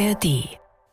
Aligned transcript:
ARD. 0.00 0.48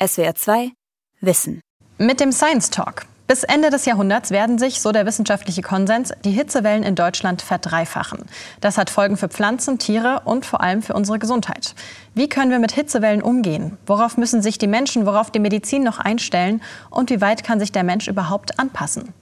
SWR 0.06 0.35
2 0.35 0.71
Wissen. 1.21 1.61
Mit 1.98 2.19
dem 2.19 2.34
Science 2.34 2.69
Talk. 2.71 3.06
Bis 3.26 3.45
Ende 3.45 3.69
des 3.69 3.85
Jahrhunderts 3.85 4.31
werden 4.31 4.57
sich, 4.57 4.82
so 4.82 4.91
der 4.91 5.05
wissenschaftliche 5.05 5.62
Konsens, 5.62 6.12
die 6.26 6.32
Hitzewellen 6.32 6.84
in 6.84 6.96
Deutschland 6.96 7.41
verdreifachen. 7.41 8.25
Das 8.59 8.78
hat 8.78 8.89
Folgen 8.89 9.16
für 9.16 9.30
Pflanzen, 9.30 9.80
Tiere 9.80 10.23
und 10.25 10.46
vor 10.46 10.59
allem 10.59 10.82
für 10.82 10.93
unsere 10.93 11.20
Gesundheit. 11.20 11.73
Wie 12.16 12.28
können 12.28 12.52
wir 12.52 12.59
mit 12.59 12.73
Hitzewellen 12.73 13.21
umgehen? 13.21 13.78
Worauf 13.86 14.18
müssen 14.18 14.41
sich 14.41 14.57
die 14.57 14.68
Menschen, 14.68 15.05
worauf 15.05 15.32
die 15.32 15.39
Medizin 15.39 15.84
noch 15.84 16.00
einstellen? 16.00 16.62
Und 16.89 17.10
wie 17.10 17.21
weit 17.21 17.46
kann 17.46 17.62
sich 17.62 17.71
der 17.71 17.84
Mensch 17.84 18.10
überhaupt 18.10 18.60
anpassen? 18.60 19.14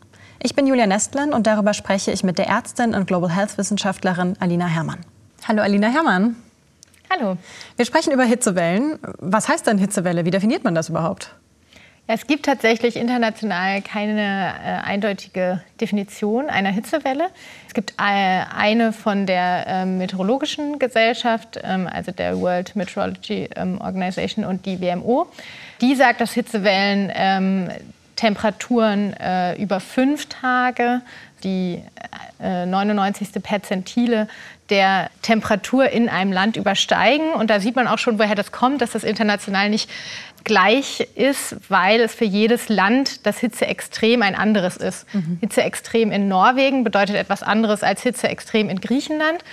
Ich 0.41 0.55
bin 0.55 0.65
Julia 0.65 0.87
Nestlin 0.87 1.31
und 1.31 1.45
darüber 1.45 1.75
spreche 1.75 2.11
ich 2.11 2.23
mit 2.23 2.39
der 2.39 2.47
Ärztin 2.47 2.95
und 2.95 3.05
Global 3.05 3.29
Health 3.29 3.59
Wissenschaftlerin 3.59 4.35
Alina 4.39 4.65
Herrmann. 4.65 5.01
Hallo 5.47 5.61
Alina 5.61 5.89
Herrmann. 5.89 6.37
Hallo. 7.09 7.37
Wir 7.75 7.85
sprechen 7.85 8.11
über 8.13 8.23
Hitzewellen. 8.23 8.99
Was 9.19 9.47
heißt 9.47 9.67
denn 9.67 9.77
Hitzewelle? 9.77 10.25
Wie 10.25 10.31
definiert 10.31 10.63
man 10.63 10.75
das 10.75 10.89
überhaupt? 10.89 11.35
Es 12.07 12.27
gibt 12.27 12.45
tatsächlich 12.45 12.97
international 12.97 13.81
keine 13.81 14.21
äh, 14.21 14.87
eindeutige 14.87 15.63
Definition 15.81 16.49
einer 16.51 16.69
Hitzewelle. 16.69 17.29
Es 17.67 17.73
gibt 17.73 17.93
äh, 17.93 18.43
eine 18.55 18.93
von 18.93 19.25
der 19.25 19.65
äh, 19.65 19.85
Meteorologischen 19.87 20.77
Gesellschaft, 20.77 21.59
ähm, 21.63 21.89
also 21.91 22.11
der 22.11 22.39
World 22.39 22.75
Meteorology 22.75 23.49
ähm, 23.55 23.81
Organization 23.81 24.45
und 24.45 24.67
die 24.67 24.79
WMO. 24.81 25.25
Die 25.81 25.95
sagt, 25.95 26.21
dass 26.21 26.33
Hitzewellen 26.33 27.11
ähm, 27.15 27.69
Temperaturen 28.15 29.13
äh, 29.13 29.61
über 29.61 29.79
fünf 29.79 30.27
Tage, 30.27 31.01
die 31.45 31.81
99. 32.39 33.35
Äh, 33.35 33.39
Perzentile 33.39 34.27
der 34.69 35.09
Temperatur 35.21 35.89
in 35.89 36.09
einem 36.09 36.31
Land 36.31 36.57
übersteigen. 36.57 37.33
Und 37.33 37.49
da 37.49 37.59
sieht 37.59 37.75
man 37.75 37.87
auch 37.87 37.99
schon, 37.99 38.19
woher 38.19 38.35
das 38.35 38.51
kommt, 38.51 38.81
dass 38.81 38.91
das 38.91 39.03
international 39.03 39.69
nicht 39.69 39.89
gleich 40.43 41.07
ist, 41.15 41.57
weil 41.69 42.01
es 42.01 42.13
für 42.13 42.25
jedes 42.25 42.69
Land 42.69 43.25
das 43.25 43.39
Hitzeextrem 43.39 44.21
ein 44.21 44.35
anderes 44.35 44.77
ist. 44.77 45.11
Mhm. 45.13 45.39
Hitzeextrem 45.41 46.11
in 46.11 46.27
Norwegen 46.27 46.83
bedeutet 46.83 47.15
etwas 47.15 47.43
anderes 47.43 47.83
als 47.83 48.03
Hitzeextrem 48.03 48.69
in 48.69 48.79
Griechenland. 48.79 49.43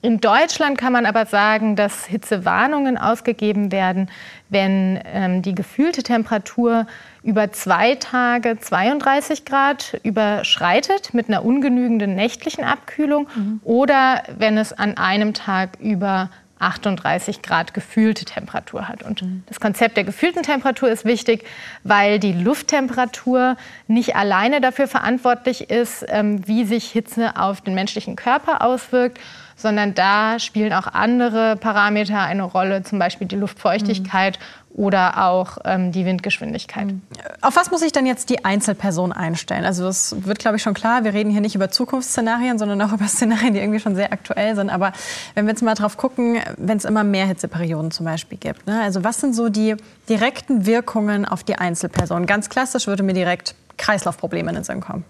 In 0.00 0.20
Deutschland 0.20 0.78
kann 0.78 0.92
man 0.92 1.06
aber 1.06 1.26
sagen, 1.26 1.74
dass 1.74 2.06
Hitzewarnungen 2.06 2.96
ausgegeben 2.96 3.72
werden, 3.72 4.08
wenn 4.48 5.00
ähm, 5.04 5.42
die 5.42 5.56
gefühlte 5.56 6.04
Temperatur 6.04 6.86
über 7.24 7.50
zwei 7.50 7.96
Tage 7.96 8.58
32 8.60 9.44
Grad 9.44 9.98
überschreitet 10.04 11.14
mit 11.14 11.28
einer 11.28 11.44
ungenügenden 11.44 12.14
nächtlichen 12.14 12.62
Abkühlung 12.62 13.28
mhm. 13.34 13.60
oder 13.64 14.22
wenn 14.38 14.56
es 14.56 14.72
an 14.72 14.96
einem 14.96 15.34
Tag 15.34 15.80
über 15.80 16.30
38 16.60 17.42
Grad 17.42 17.74
gefühlte 17.74 18.24
Temperatur 18.24 18.88
hat. 18.88 19.02
Und 19.02 19.22
mhm. 19.22 19.42
das 19.46 19.60
Konzept 19.60 19.96
der 19.96 20.04
gefühlten 20.04 20.42
Temperatur 20.42 20.88
ist 20.88 21.04
wichtig, 21.04 21.44
weil 21.82 22.18
die 22.18 22.32
Lufttemperatur 22.32 23.56
nicht 23.86 24.16
alleine 24.16 24.60
dafür 24.60 24.86
verantwortlich 24.86 25.70
ist, 25.70 26.04
ähm, 26.08 26.46
wie 26.46 26.64
sich 26.64 26.90
Hitze 26.90 27.36
auf 27.36 27.60
den 27.60 27.74
menschlichen 27.74 28.16
Körper 28.16 28.62
auswirkt, 28.62 29.18
sondern 29.58 29.92
da 29.94 30.38
spielen 30.38 30.72
auch 30.72 30.86
andere 30.86 31.56
Parameter 31.56 32.20
eine 32.20 32.44
Rolle, 32.44 32.82
zum 32.84 32.98
Beispiel 32.98 33.26
die 33.26 33.36
Luftfeuchtigkeit 33.36 34.38
mhm. 34.38 34.84
oder 34.84 35.26
auch 35.26 35.58
ähm, 35.64 35.90
die 35.90 36.06
Windgeschwindigkeit. 36.06 36.86
Mhm. 36.86 37.02
Auf 37.42 37.56
was 37.56 37.70
muss 37.70 37.80
sich 37.80 37.90
dann 37.90 38.06
jetzt 38.06 38.30
die 38.30 38.44
Einzelperson 38.44 39.12
einstellen? 39.12 39.64
Also 39.64 39.82
das 39.82 40.14
wird, 40.24 40.38
glaube 40.38 40.56
ich, 40.56 40.62
schon 40.62 40.74
klar. 40.74 41.02
Wir 41.02 41.12
reden 41.12 41.30
hier 41.30 41.40
nicht 41.40 41.56
über 41.56 41.70
Zukunftsszenarien, 41.70 42.58
sondern 42.58 42.80
auch 42.80 42.92
über 42.94 43.08
Szenarien, 43.08 43.52
die 43.52 43.60
irgendwie 43.60 43.80
schon 43.80 43.96
sehr 43.96 44.12
aktuell 44.12 44.54
sind. 44.54 44.70
Aber 44.70 44.92
wenn 45.34 45.44
wir 45.46 45.50
jetzt 45.50 45.62
mal 45.62 45.74
drauf 45.74 45.96
gucken, 45.96 46.38
wenn 46.56 46.78
es 46.78 46.84
immer 46.84 47.02
mehr 47.02 47.26
Hitzeperioden 47.26 47.90
zum 47.90 48.06
Beispiel 48.06 48.38
gibt. 48.38 48.66
Ne? 48.68 48.80
Also 48.80 49.02
was 49.02 49.20
sind 49.20 49.34
so 49.34 49.48
die 49.48 49.74
direkten 50.08 50.66
Wirkungen 50.66 51.24
auf 51.24 51.42
die 51.42 51.56
Einzelperson? 51.56 52.26
Ganz 52.26 52.48
klassisch 52.48 52.86
würde 52.86 53.02
mir 53.02 53.12
direkt 53.12 53.56
Kreislaufprobleme 53.76 54.50
in 54.50 54.54
den 54.54 54.64
Sinn 54.64 54.80
kommen. 54.80 55.04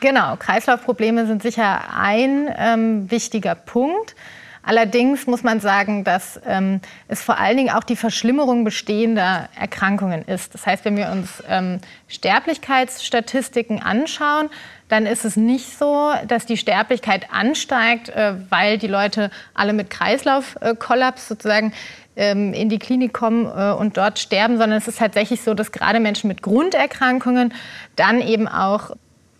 Genau, 0.00 0.36
Kreislaufprobleme 0.36 1.26
sind 1.26 1.42
sicher 1.42 1.80
ein 1.92 2.48
ähm, 2.56 3.10
wichtiger 3.10 3.54
Punkt. 3.54 4.14
Allerdings 4.62 5.26
muss 5.26 5.42
man 5.42 5.60
sagen, 5.60 6.04
dass 6.04 6.38
ähm, 6.46 6.80
es 7.08 7.22
vor 7.22 7.38
allen 7.38 7.56
Dingen 7.56 7.70
auch 7.70 7.84
die 7.84 7.96
Verschlimmerung 7.96 8.64
bestehender 8.64 9.48
Erkrankungen 9.58 10.22
ist. 10.22 10.52
Das 10.52 10.66
heißt, 10.66 10.84
wenn 10.84 10.96
wir 10.96 11.10
uns 11.10 11.42
ähm, 11.48 11.78
Sterblichkeitsstatistiken 12.06 13.80
anschauen, 13.82 14.50
dann 14.88 15.06
ist 15.06 15.24
es 15.24 15.36
nicht 15.36 15.78
so, 15.78 16.12
dass 16.26 16.44
die 16.44 16.58
Sterblichkeit 16.58 17.32
ansteigt, 17.32 18.10
äh, 18.10 18.34
weil 18.50 18.78
die 18.78 18.88
Leute 18.88 19.30
alle 19.54 19.72
mit 19.72 19.90
Kreislaufkollaps 19.90 21.28
sozusagen 21.28 21.72
ähm, 22.16 22.52
in 22.52 22.68
die 22.68 22.78
Klinik 22.78 23.14
kommen 23.14 23.46
äh, 23.46 23.72
und 23.72 23.96
dort 23.96 24.18
sterben, 24.18 24.58
sondern 24.58 24.78
es 24.78 24.86
ist 24.86 24.98
tatsächlich 24.98 25.40
so, 25.40 25.54
dass 25.54 25.72
gerade 25.72 25.98
Menschen 25.98 26.28
mit 26.28 26.42
Grunderkrankungen 26.42 27.54
dann 27.96 28.20
eben 28.20 28.46
auch 28.46 28.90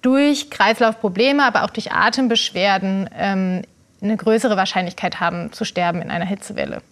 durch 0.03 0.51
Kreislaufprobleme, 0.51 1.45
aber 1.45 1.65
auch 1.65 1.71
durch 1.71 1.93
Atembeschwerden 1.93 3.11
ähm, 3.17 3.63
eine 4.01 4.17
größere 4.17 4.57
Wahrscheinlichkeit 4.57 5.21
haben 5.21 5.53
zu 5.53 5.65
sterben 5.65 6.03
in 6.03 6.11
einer 6.11 6.27
Hitzewelle. 6.27 6.83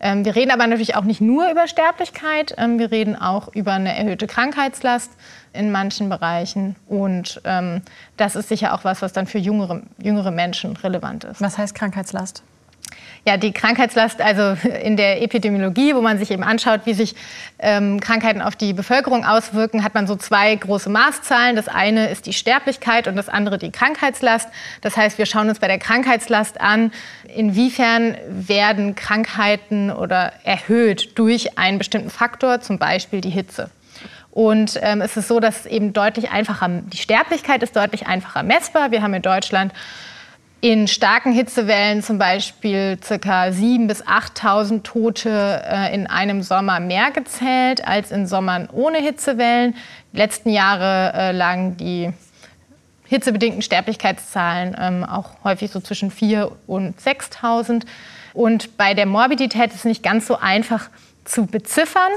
Ähm, 0.00 0.24
wir 0.24 0.36
reden 0.36 0.50
aber 0.50 0.66
natürlich 0.66 0.94
auch 0.94 1.04
nicht 1.04 1.20
nur 1.20 1.50
über 1.50 1.66
Sterblichkeit, 1.66 2.54
ähm, 2.56 2.78
wir 2.78 2.90
reden 2.90 3.16
auch 3.16 3.48
über 3.54 3.72
eine 3.72 3.96
erhöhte 3.96 4.26
Krankheitslast 4.26 5.10
in 5.52 5.72
manchen 5.72 6.08
Bereichen. 6.08 6.76
Und 6.86 7.40
ähm, 7.44 7.82
das 8.16 8.36
ist 8.36 8.48
sicher 8.48 8.74
auch 8.74 8.84
was, 8.84 9.02
was 9.02 9.12
dann 9.12 9.26
für 9.26 9.38
jüngere, 9.38 9.82
jüngere 10.00 10.30
Menschen 10.30 10.76
relevant 10.76 11.24
ist. 11.24 11.40
Was 11.40 11.58
heißt 11.58 11.74
Krankheitslast? 11.74 12.42
Ja, 13.26 13.36
die 13.36 13.52
Krankheitslast, 13.52 14.20
also 14.20 14.56
in 14.82 14.96
der 14.96 15.22
Epidemiologie, 15.22 15.94
wo 15.94 16.00
man 16.00 16.18
sich 16.18 16.30
eben 16.30 16.42
anschaut, 16.42 16.82
wie 16.84 16.94
sich 16.94 17.14
ähm, 17.58 18.00
Krankheiten 18.00 18.40
auf 18.40 18.56
die 18.56 18.72
Bevölkerung 18.72 19.24
auswirken, 19.24 19.84
hat 19.84 19.94
man 19.94 20.06
so 20.06 20.16
zwei 20.16 20.54
große 20.54 20.88
Maßzahlen. 20.88 21.56
Das 21.56 21.68
eine 21.68 22.08
ist 22.08 22.26
die 22.26 22.32
Sterblichkeit 22.32 23.06
und 23.06 23.16
das 23.16 23.28
andere 23.28 23.58
die 23.58 23.70
Krankheitslast. 23.70 24.48
Das 24.80 24.96
heißt, 24.96 25.18
wir 25.18 25.26
schauen 25.26 25.48
uns 25.48 25.58
bei 25.58 25.68
der 25.68 25.78
Krankheitslast 25.78 26.60
an, 26.60 26.92
inwiefern 27.34 28.16
werden 28.28 28.94
Krankheiten 28.94 29.90
oder 29.90 30.32
erhöht 30.44 31.18
durch 31.18 31.58
einen 31.58 31.78
bestimmten 31.78 32.10
Faktor, 32.10 32.60
zum 32.60 32.78
Beispiel 32.78 33.20
die 33.20 33.30
Hitze. 33.30 33.70
Und 34.30 34.78
ähm, 34.82 35.00
es 35.00 35.16
ist 35.16 35.28
so, 35.28 35.40
dass 35.40 35.66
eben 35.66 35.92
deutlich 35.92 36.30
einfacher, 36.30 36.68
die 36.68 36.96
Sterblichkeit 36.96 37.62
ist 37.62 37.74
deutlich 37.74 38.06
einfacher 38.06 38.42
messbar. 38.42 38.90
Wir 38.90 39.02
haben 39.02 39.14
in 39.14 39.22
Deutschland 39.22 39.72
in 40.60 40.88
starken 40.88 41.32
Hitzewellen 41.32 42.02
zum 42.02 42.18
Beispiel 42.18 42.96
ca. 42.96 43.46
7.000 43.46 43.86
bis 43.86 44.04
8.000 44.04 44.82
Tote 44.82 45.62
äh, 45.64 45.94
in 45.94 46.06
einem 46.08 46.42
Sommer 46.42 46.80
mehr 46.80 47.10
gezählt 47.12 47.86
als 47.86 48.10
in 48.10 48.26
Sommern 48.26 48.68
ohne 48.72 48.98
Hitzewellen. 48.98 49.76
Die 50.12 50.16
letzten 50.16 50.50
Jahre 50.50 51.12
äh, 51.14 51.32
lagen 51.32 51.76
die 51.76 52.12
hitzebedingten 53.06 53.62
Sterblichkeitszahlen 53.62 54.76
ähm, 54.78 55.04
auch 55.04 55.44
häufig 55.44 55.70
so 55.70 55.80
zwischen 55.80 56.10
4.000 56.10 56.50
und 56.66 57.00
6.000. 57.00 57.84
Und 58.34 58.76
bei 58.76 58.94
der 58.94 59.06
Morbidität 59.06 59.70
ist 59.70 59.76
es 59.76 59.84
nicht 59.84 60.02
ganz 60.02 60.26
so 60.26 60.38
einfach 60.38 60.90
zu 61.24 61.46
beziffern 61.46 62.10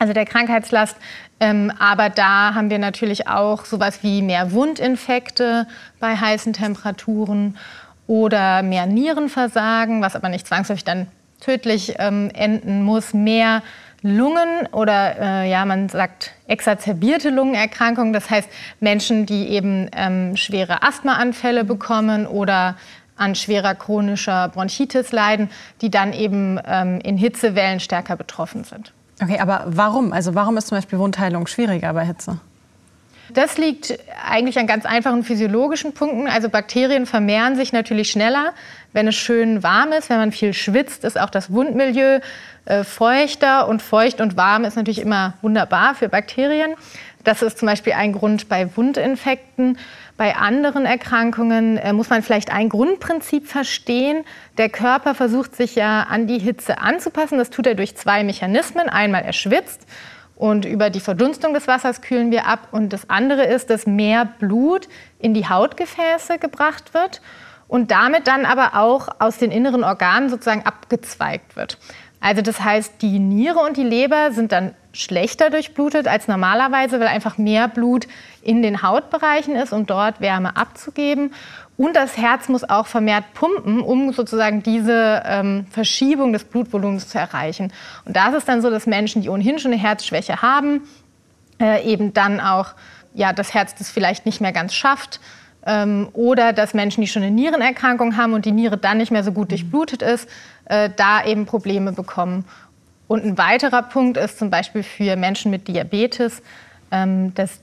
also 0.00 0.12
der 0.12 0.24
Krankheitslast. 0.24 0.96
Ähm, 1.38 1.72
aber 1.78 2.10
da 2.10 2.54
haben 2.54 2.70
wir 2.70 2.80
natürlich 2.80 3.28
auch 3.28 3.64
sowas 3.64 4.02
wie 4.02 4.22
mehr 4.22 4.50
Wundinfekte 4.50 5.68
bei 6.00 6.16
heißen 6.16 6.52
Temperaturen 6.52 7.56
oder 8.08 8.62
mehr 8.62 8.86
Nierenversagen, 8.86 10.02
was 10.02 10.16
aber 10.16 10.28
nicht 10.28 10.46
zwangsläufig 10.48 10.84
dann 10.84 11.06
tödlich 11.38 11.94
ähm, 11.98 12.30
enden 12.34 12.82
muss, 12.82 13.14
mehr 13.14 13.62
Lungen 14.02 14.66
oder 14.72 15.20
äh, 15.20 15.50
ja, 15.50 15.64
man 15.66 15.90
sagt 15.90 16.32
exacerbierte 16.46 17.28
Lungenerkrankungen, 17.28 18.14
das 18.14 18.30
heißt 18.30 18.48
Menschen, 18.80 19.26
die 19.26 19.48
eben 19.50 19.90
ähm, 19.94 20.36
schwere 20.36 20.82
Asthmaanfälle 20.82 21.64
bekommen 21.64 22.26
oder 22.26 22.76
an 23.16 23.34
schwerer 23.34 23.74
chronischer 23.74 24.48
Bronchitis 24.48 25.12
leiden, 25.12 25.50
die 25.82 25.90
dann 25.90 26.14
eben 26.14 26.58
ähm, 26.66 27.00
in 27.02 27.18
Hitzewellen 27.18 27.78
stärker 27.78 28.16
betroffen 28.16 28.64
sind. 28.64 28.94
Okay, 29.22 29.38
aber 29.38 29.64
warum? 29.66 30.12
Also 30.12 30.34
warum 30.34 30.56
ist 30.56 30.68
zum 30.68 30.78
Beispiel 30.78 30.98
Wundheilung 30.98 31.46
schwieriger 31.46 31.92
bei 31.92 32.06
Hitze? 32.06 32.38
Das 33.34 33.58
liegt 33.58 33.98
eigentlich 34.28 34.58
an 34.58 34.66
ganz 34.66 34.86
einfachen 34.86 35.24
physiologischen 35.24 35.92
Punkten. 35.92 36.26
Also 36.26 36.48
Bakterien 36.48 37.06
vermehren 37.06 37.56
sich 37.56 37.72
natürlich 37.72 38.10
schneller, 38.10 38.52
wenn 38.92 39.06
es 39.08 39.16
schön 39.16 39.62
warm 39.62 39.92
ist. 39.92 40.10
Wenn 40.10 40.18
man 40.18 40.32
viel 40.32 40.52
schwitzt, 40.52 41.04
ist 41.04 41.18
auch 41.18 41.30
das 41.30 41.52
Wundmilieu 41.52 42.20
äh, 42.64 42.84
feuchter. 42.84 43.68
Und 43.68 43.82
feucht 43.82 44.20
und 44.20 44.36
warm 44.36 44.64
ist 44.64 44.76
natürlich 44.76 45.00
immer 45.00 45.34
wunderbar 45.42 45.94
für 45.94 46.08
Bakterien. 46.08 46.74
Das 47.24 47.42
ist 47.42 47.58
zum 47.58 47.66
Beispiel 47.66 47.92
ein 47.92 48.12
Grund 48.12 48.48
bei 48.48 48.76
Wundinfekten. 48.76 49.78
Bei 50.16 50.36
anderen 50.36 50.86
Erkrankungen 50.86 51.76
äh, 51.76 51.92
muss 51.92 52.10
man 52.10 52.22
vielleicht 52.22 52.52
ein 52.52 52.68
Grundprinzip 52.68 53.46
verstehen. 53.46 54.24
Der 54.58 54.68
Körper 54.68 55.14
versucht 55.14 55.54
sich 55.54 55.74
ja 55.74 56.02
an 56.04 56.26
die 56.26 56.38
Hitze 56.38 56.78
anzupassen. 56.78 57.38
Das 57.38 57.50
tut 57.50 57.66
er 57.66 57.74
durch 57.74 57.96
zwei 57.96 58.24
Mechanismen. 58.24 58.88
Einmal 58.88 59.22
er 59.22 59.32
schwitzt 59.32 59.86
und 60.40 60.64
über 60.64 60.88
die 60.88 61.00
Verdunstung 61.00 61.52
des 61.52 61.68
Wassers 61.68 62.00
kühlen 62.00 62.30
wir 62.30 62.46
ab. 62.46 62.68
Und 62.70 62.94
das 62.94 63.10
andere 63.10 63.44
ist, 63.44 63.68
dass 63.68 63.86
mehr 63.86 64.24
Blut 64.24 64.88
in 65.18 65.34
die 65.34 65.46
Hautgefäße 65.46 66.38
gebracht 66.38 66.94
wird. 66.94 67.20
und 67.68 67.92
damit 67.92 68.26
dann 68.26 68.46
aber 68.46 68.74
auch 68.74 69.06
aus 69.20 69.38
den 69.38 69.52
inneren 69.52 69.84
Organen 69.84 70.28
sozusagen 70.28 70.66
abgezweigt 70.66 71.54
wird. 71.54 71.78
Also 72.18 72.42
das 72.42 72.58
heißt, 72.60 73.00
die 73.00 73.20
Niere 73.20 73.60
und 73.60 73.76
die 73.76 73.84
Leber 73.84 74.32
sind 74.32 74.50
dann 74.50 74.74
schlechter 74.92 75.50
durchblutet 75.50 76.08
als 76.08 76.26
normalerweise, 76.26 76.98
weil 76.98 77.06
einfach 77.06 77.38
mehr 77.38 77.68
Blut 77.68 78.08
in 78.42 78.62
den 78.62 78.82
Hautbereichen 78.82 79.54
ist, 79.54 79.72
um 79.72 79.86
dort 79.86 80.20
Wärme 80.20 80.56
abzugeben. 80.56 81.32
Und 81.80 81.96
das 81.96 82.18
Herz 82.18 82.50
muss 82.50 82.68
auch 82.68 82.86
vermehrt 82.86 83.32
pumpen, 83.32 83.80
um 83.80 84.12
sozusagen 84.12 84.62
diese 84.62 85.22
ähm, 85.24 85.64
Verschiebung 85.70 86.34
des 86.34 86.44
Blutvolumens 86.44 87.08
zu 87.08 87.18
erreichen. 87.18 87.72
Und 88.04 88.14
da 88.14 88.28
ist 88.28 88.34
es 88.34 88.44
dann 88.44 88.60
so, 88.60 88.68
dass 88.68 88.86
Menschen, 88.86 89.22
die 89.22 89.30
ohnehin 89.30 89.58
schon 89.58 89.72
eine 89.72 89.80
Herzschwäche 89.80 90.42
haben, 90.42 90.82
äh, 91.58 91.82
eben 91.90 92.12
dann 92.12 92.38
auch 92.38 92.74
ja, 93.14 93.32
das 93.32 93.54
Herz 93.54 93.74
das 93.76 93.88
vielleicht 93.88 94.26
nicht 94.26 94.42
mehr 94.42 94.52
ganz 94.52 94.74
schafft. 94.74 95.20
Ähm, 95.64 96.10
oder 96.12 96.52
dass 96.52 96.74
Menschen, 96.74 97.00
die 97.00 97.06
schon 97.06 97.22
eine 97.22 97.30
Nierenerkrankung 97.30 98.18
haben 98.18 98.34
und 98.34 98.44
die 98.44 98.52
Niere 98.52 98.76
dann 98.76 98.98
nicht 98.98 99.10
mehr 99.10 99.24
so 99.24 99.32
gut 99.32 99.50
durchblutet 99.50 100.02
ist, 100.02 100.28
äh, 100.66 100.90
da 100.94 101.24
eben 101.24 101.46
Probleme 101.46 101.92
bekommen. 101.92 102.44
Und 103.08 103.24
ein 103.24 103.38
weiterer 103.38 103.84
Punkt 103.84 104.18
ist 104.18 104.38
zum 104.38 104.50
Beispiel 104.50 104.82
für 104.82 105.16
Menschen 105.16 105.50
mit 105.50 105.66
Diabetes, 105.66 106.42
ähm, 106.90 107.32
dass 107.32 107.62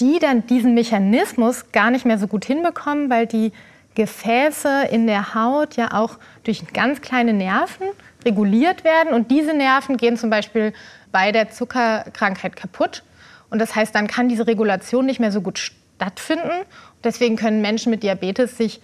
die 0.00 0.18
dann 0.18 0.46
diesen 0.46 0.74
Mechanismus 0.74 1.70
gar 1.72 1.90
nicht 1.90 2.04
mehr 2.04 2.18
so 2.18 2.26
gut 2.26 2.44
hinbekommen, 2.44 3.10
weil 3.10 3.26
die 3.26 3.52
Gefäße 3.94 4.88
in 4.90 5.06
der 5.06 5.34
Haut 5.34 5.76
ja 5.76 5.92
auch 5.92 6.18
durch 6.42 6.66
ganz 6.72 7.00
kleine 7.00 7.32
Nerven 7.32 7.86
reguliert 8.24 8.84
werden. 8.84 9.12
Und 9.12 9.30
diese 9.30 9.54
Nerven 9.54 9.96
gehen 9.96 10.16
zum 10.16 10.30
Beispiel 10.30 10.72
bei 11.12 11.30
der 11.30 11.50
Zuckerkrankheit 11.50 12.56
kaputt. 12.56 13.04
Und 13.50 13.60
das 13.60 13.76
heißt, 13.76 13.94
dann 13.94 14.08
kann 14.08 14.28
diese 14.28 14.46
Regulation 14.46 15.06
nicht 15.06 15.20
mehr 15.20 15.30
so 15.30 15.40
gut 15.40 15.58
stattfinden. 15.58 16.64
Deswegen 17.04 17.36
können 17.36 17.60
Menschen 17.60 17.90
mit 17.90 18.02
Diabetes 18.02 18.56
sich 18.56 18.80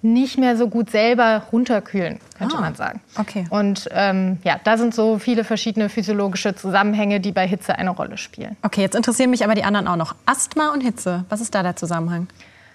nicht 0.00 0.38
mehr 0.38 0.56
so 0.56 0.68
gut 0.68 0.90
selber 0.90 1.42
runterkühlen, 1.52 2.20
könnte 2.36 2.56
ah, 2.56 2.60
man 2.60 2.74
sagen. 2.76 3.00
Okay. 3.16 3.46
Und 3.50 3.88
ähm, 3.92 4.38
ja, 4.44 4.60
da 4.62 4.78
sind 4.78 4.94
so 4.94 5.18
viele 5.18 5.42
verschiedene 5.42 5.88
physiologische 5.88 6.54
Zusammenhänge, 6.54 7.18
die 7.18 7.32
bei 7.32 7.46
Hitze 7.48 7.76
eine 7.76 7.90
Rolle 7.90 8.16
spielen. 8.16 8.56
Okay, 8.62 8.80
jetzt 8.80 8.94
interessieren 8.94 9.30
mich 9.30 9.44
aber 9.44 9.54
die 9.54 9.64
anderen 9.64 9.88
auch 9.88 9.96
noch. 9.96 10.14
Asthma 10.24 10.72
und 10.72 10.82
Hitze, 10.82 11.24
was 11.28 11.40
ist 11.40 11.54
da 11.54 11.64
der 11.64 11.74
Zusammenhang? 11.74 12.28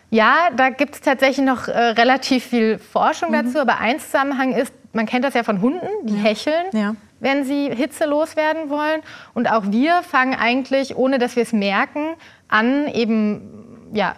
Ja, 0.09 0.49
da 0.55 0.69
gibt 0.69 0.95
es 0.95 1.01
tatsächlich 1.01 1.45
noch 1.45 1.67
äh, 1.67 1.71
relativ 1.71 2.43
viel 2.43 2.77
Forschung 2.77 3.29
mhm. 3.29 3.45
dazu. 3.45 3.59
Aber 3.59 3.79
ein 3.79 3.99
Zusammenhang 3.99 4.53
ist, 4.53 4.73
man 4.91 5.05
kennt 5.05 5.23
das 5.23 5.33
ja 5.33 5.43
von 5.43 5.61
Hunden, 5.61 5.87
die 6.03 6.15
ja. 6.15 6.23
hecheln, 6.23 6.65
ja. 6.73 6.95
wenn 7.19 7.45
sie 7.45 7.73
Hitze 7.73 8.05
loswerden 8.05 8.69
wollen. 8.69 9.01
Und 9.33 9.49
auch 9.49 9.63
wir 9.71 10.03
fangen 10.03 10.35
eigentlich, 10.35 10.95
ohne 10.97 11.17
dass 11.17 11.35
wir 11.35 11.43
es 11.43 11.53
merken, 11.53 12.13
an, 12.47 12.87
eben 12.87 13.89
ja, 13.93 14.15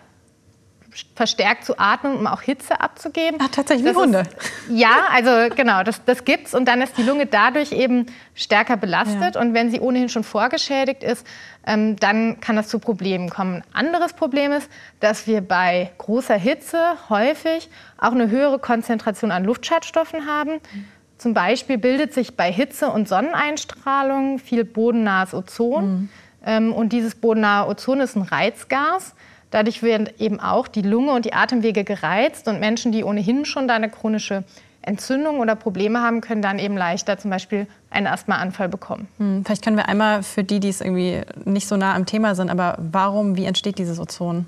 verstärkt 1.16 1.66
zu 1.66 1.78
atmen, 1.78 2.18
um 2.18 2.28
auch 2.28 2.42
Hitze 2.42 2.80
abzugeben. 2.80 3.40
Ach, 3.42 3.50
tatsächlich, 3.50 3.92
wie 3.92 3.96
Hunde. 3.96 4.20
Ist, 4.20 4.30
ja, 4.70 5.08
also 5.12 5.54
genau, 5.56 5.84
das, 5.84 6.04
das 6.06 6.24
es. 6.26 6.54
Und 6.54 6.66
dann 6.66 6.82
ist 6.82 6.98
die 6.98 7.04
Lunge 7.04 7.26
dadurch 7.26 7.72
eben 7.72 8.06
stärker 8.34 8.78
belastet. 8.78 9.36
Ja. 9.36 9.42
Und 9.42 9.54
wenn 9.54 9.72
sie 9.72 9.80
ohnehin 9.80 10.10
schon 10.10 10.24
vorgeschädigt 10.24 11.04
ist, 11.04 11.26
ähm, 11.66 11.96
dann 11.98 12.40
kann 12.40 12.56
das 12.56 12.68
zu 12.68 12.80
Problemen 12.80 13.30
kommen. 13.30 13.64
Ein 13.74 13.88
anderes 13.88 14.14
Problem 14.14 14.52
ist, 14.52 14.70
dass 15.00 15.28
wir 15.28 15.42
bei 15.42 15.92
großer 15.98 16.36
Hitze 16.36 16.82
häufig 17.10 17.70
auch 17.98 18.12
eine 18.12 18.30
höhere 18.30 18.60
Konzentration 18.60 19.32
an 19.32 19.44
Luftschadstoffen 19.44 20.28
haben. 20.28 20.54
Mhm. 20.54 20.86
Zum 21.18 21.34
Beispiel 21.34 21.78
bildet 21.78 22.14
sich 22.14 22.36
bei 22.36 22.52
Hitze 22.52 22.90
und 22.90 23.08
Sonneneinstrahlung 23.08 24.40
viel 24.40 24.66
bodennahes 24.66 25.34
Ozon. 25.34 25.86
Mhm. 25.86 26.10
Ähm, 26.46 26.74
und 26.74 26.90
dieses 26.90 27.16
bodennahe 27.16 27.68
Ozon 27.68 28.00
ist 28.00 28.16
ein 28.16 28.22
Reizgas. 28.22 29.16
Dadurch 29.56 29.82
werden 29.82 30.10
eben 30.20 30.42
auch 30.42 30.68
die 30.68 30.82
Lunge 30.82 31.14
und 31.14 31.24
die 31.24 31.32
Atemwege 31.32 31.86
gereizt 31.86 32.50
und 32.50 32.60
Menschen, 32.60 32.92
die 32.92 33.06
ohnehin 33.06 33.46
schon 33.46 33.70
da 33.70 33.76
eine 33.76 33.90
chronische 33.90 34.44
Entzündung 34.82 35.40
oder 35.40 35.56
Probleme 35.56 36.02
haben, 36.02 36.20
können 36.20 36.42
dann 36.42 36.60
eben 36.60 36.76
leichter 36.76 37.18
zum 37.18 37.32
Beispiel 37.32 37.66
einen 37.90 38.06
Asthmaanfall 38.06 38.68
bekommen. 38.68 39.08
Hm, 39.18 39.46
vielleicht 39.46 39.64
können 39.64 39.78
wir 39.78 39.88
einmal 39.88 40.24
für 40.24 40.44
die, 40.44 40.60
die 40.60 40.68
es 40.68 40.82
irgendwie 40.82 41.22
nicht 41.46 41.70
so 41.70 41.78
nah 41.78 41.96
am 41.96 42.06
Thema 42.06 42.36
sind, 42.36 42.50
aber 42.50 42.78
warum, 42.80 43.38
wie 43.38 43.46
entsteht 43.46 43.78
dieses 43.78 43.98
Ozon? 43.98 44.46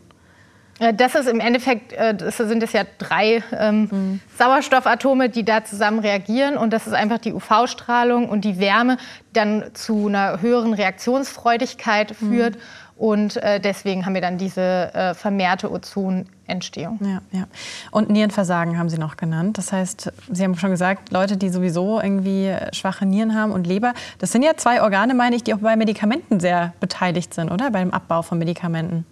Äh, 0.79 0.93
das 0.93 1.15
ist 1.15 1.27
im 1.27 1.39
Endeffekt, 1.39 1.93
äh, 1.93 2.15
das 2.15 2.37
sind 2.37 2.63
es 2.63 2.73
ja 2.73 2.83
drei 2.97 3.43
ähm, 3.57 3.87
mhm. 3.91 4.19
Sauerstoffatome, 4.37 5.29
die 5.29 5.43
da 5.43 5.63
zusammen 5.63 5.99
reagieren. 5.99 6.57
Und 6.57 6.71
das 6.71 6.87
ist 6.87 6.93
einfach 6.93 7.17
die 7.19 7.33
UV-Strahlung 7.33 8.29
und 8.29 8.41
die 8.41 8.59
Wärme, 8.59 8.97
die 9.29 9.33
dann 9.33 9.63
zu 9.73 10.07
einer 10.07 10.41
höheren 10.41 10.73
Reaktionsfreudigkeit 10.73 12.15
führt. 12.15 12.55
Mhm. 12.55 12.61
Und 12.97 13.37
äh, 13.37 13.59
deswegen 13.59 14.07
haben 14.07 14.15
wir 14.15 14.21
dann 14.21 14.39
diese 14.39 14.91
äh, 14.93 15.13
vermehrte 15.13 15.71
Ozonentstehung. 15.71 16.99
Ja, 17.03 17.21
ja. 17.31 17.45
Und 17.91 18.09
Nierenversagen 18.09 18.79
haben 18.79 18.89
Sie 18.89 18.97
noch 18.97 19.17
genannt. 19.17 19.59
Das 19.59 19.71
heißt, 19.71 20.11
Sie 20.31 20.43
haben 20.43 20.55
schon 20.57 20.71
gesagt, 20.71 21.11
Leute, 21.11 21.37
die 21.37 21.49
sowieso 21.49 22.01
irgendwie 22.01 22.55
schwache 22.73 23.05
Nieren 23.05 23.35
haben 23.35 23.51
und 23.51 23.67
Leber, 23.67 23.93
das 24.17 24.31
sind 24.31 24.41
ja 24.41 24.57
zwei 24.57 24.81
Organe, 24.81 25.13
meine 25.13 25.35
ich, 25.35 25.43
die 25.43 25.53
auch 25.53 25.59
bei 25.59 25.75
Medikamenten 25.75 26.39
sehr 26.39 26.73
beteiligt 26.79 27.35
sind, 27.35 27.51
oder? 27.51 27.69
Beim 27.69 27.91
Abbau 27.91 28.23
von 28.23 28.39
Medikamenten. 28.39 29.05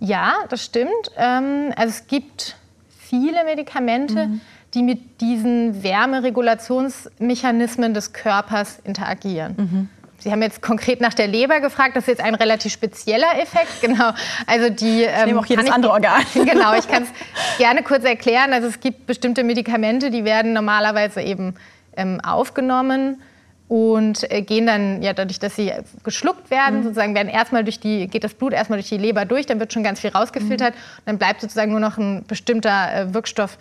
Ja, 0.00 0.34
das 0.48 0.64
stimmt. 0.64 0.90
Ähm, 1.16 1.72
also 1.76 1.90
es 1.90 2.06
gibt 2.06 2.56
viele 2.98 3.44
Medikamente, 3.44 4.26
mhm. 4.26 4.40
die 4.74 4.82
mit 4.82 5.20
diesen 5.20 5.82
Wärmeregulationsmechanismen 5.82 7.94
des 7.94 8.12
Körpers 8.12 8.78
interagieren. 8.84 9.54
Mhm. 9.56 9.88
Sie 10.18 10.30
haben 10.32 10.42
jetzt 10.42 10.62
konkret 10.62 11.00
nach 11.00 11.14
der 11.14 11.28
Leber 11.28 11.60
gefragt. 11.60 11.94
Das 11.94 12.02
ist 12.04 12.08
jetzt 12.08 12.20
ein 12.20 12.34
relativ 12.34 12.72
spezieller 12.72 13.38
Effekt. 13.40 13.68
Genau. 13.80 14.10
Also 14.46 14.68
die. 14.70 15.02
Ich 15.02 15.08
nehme 15.08 15.30
ähm, 15.30 15.38
auch 15.38 15.46
jedes 15.46 15.70
andere 15.70 15.92
Organ. 15.92 16.22
Genau. 16.34 16.74
Ich 16.74 16.88
kann 16.88 17.04
es 17.04 17.08
gerne 17.58 17.82
kurz 17.82 18.04
erklären. 18.04 18.52
Also 18.52 18.66
es 18.66 18.80
gibt 18.80 19.06
bestimmte 19.06 19.44
Medikamente, 19.44 20.10
die 20.10 20.24
werden 20.24 20.52
normalerweise 20.52 21.22
eben 21.22 21.54
ähm, 21.96 22.20
aufgenommen 22.20 23.22
und 23.68 24.30
äh, 24.30 24.42
gehen 24.42 24.66
dann 24.66 25.02
ja 25.02 25.12
dadurch, 25.12 25.38
dass 25.38 25.56
sie 25.56 25.72
geschluckt 26.04 26.50
werden, 26.50 26.78
mhm. 26.78 26.82
sozusagen 26.84 27.14
werden 27.14 27.28
erstmal 27.28 27.64
durch 27.64 27.80
die 27.80 28.06
geht 28.06 28.22
das 28.22 28.34
Blut 28.34 28.52
erstmal 28.52 28.78
durch 28.78 28.88
die 28.88 28.98
Leber 28.98 29.24
durch, 29.24 29.46
dann 29.46 29.58
wird 29.58 29.72
schon 29.72 29.82
ganz 29.82 30.00
viel 30.00 30.10
rausgefiltert, 30.10 30.74
mhm. 30.74 31.02
dann 31.06 31.18
bleibt 31.18 31.40
sozusagen 31.40 31.72
nur 31.72 31.80
noch 31.80 31.98
ein 31.98 32.24
bestimmter 32.26 32.94
äh, 32.94 33.14
Wirkstoff 33.14 33.58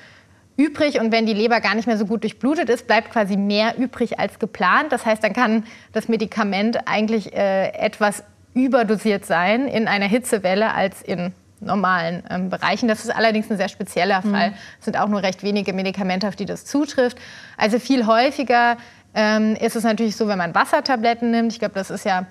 übrig 0.57 0.99
und 0.99 1.11
wenn 1.11 1.25
die 1.25 1.33
Leber 1.33 1.59
gar 1.59 1.75
nicht 1.75 1.87
mehr 1.87 1.97
so 1.97 2.05
gut 2.05 2.23
durchblutet 2.23 2.69
ist, 2.69 2.87
bleibt 2.87 3.11
quasi 3.11 3.35
mehr 3.35 3.77
übrig 3.77 4.19
als 4.19 4.39
geplant. 4.39 4.91
Das 4.91 5.05
heißt, 5.05 5.23
dann 5.23 5.33
kann 5.33 5.63
das 5.91 6.07
Medikament 6.07 6.87
eigentlich 6.87 7.33
äh, 7.33 7.69
etwas 7.73 8.23
überdosiert 8.53 9.25
sein 9.25 9.67
in 9.67 9.87
einer 9.87 10.05
Hitzewelle 10.05 10.73
als 10.73 11.01
in 11.01 11.33
normalen 11.59 12.23
ähm, 12.29 12.49
Bereichen. 12.49 12.87
Das 12.87 13.03
ist 13.03 13.13
allerdings 13.13 13.49
ein 13.51 13.57
sehr 13.57 13.67
spezieller 13.67 14.21
mhm. 14.23 14.31
Fall. 14.31 14.53
Es 14.79 14.85
sind 14.85 14.97
auch 14.97 15.07
nur 15.07 15.23
recht 15.23 15.43
wenige 15.43 15.73
Medikamente, 15.73 16.27
auf 16.27 16.35
die 16.35 16.45
das 16.45 16.65
zutrifft. 16.65 17.17
Also 17.57 17.79
viel 17.79 18.05
häufiger 18.05 18.77
ähm, 19.15 19.55
ist 19.55 19.75
es 19.75 19.83
natürlich 19.83 20.15
so, 20.15 20.27
wenn 20.27 20.37
man 20.37 20.53
Wassertabletten 20.53 21.31
nimmt. 21.31 21.53
Ich 21.53 21.59
glaube, 21.59 21.73
das 21.73 21.89
ist 21.89 22.05
ja 22.05 22.27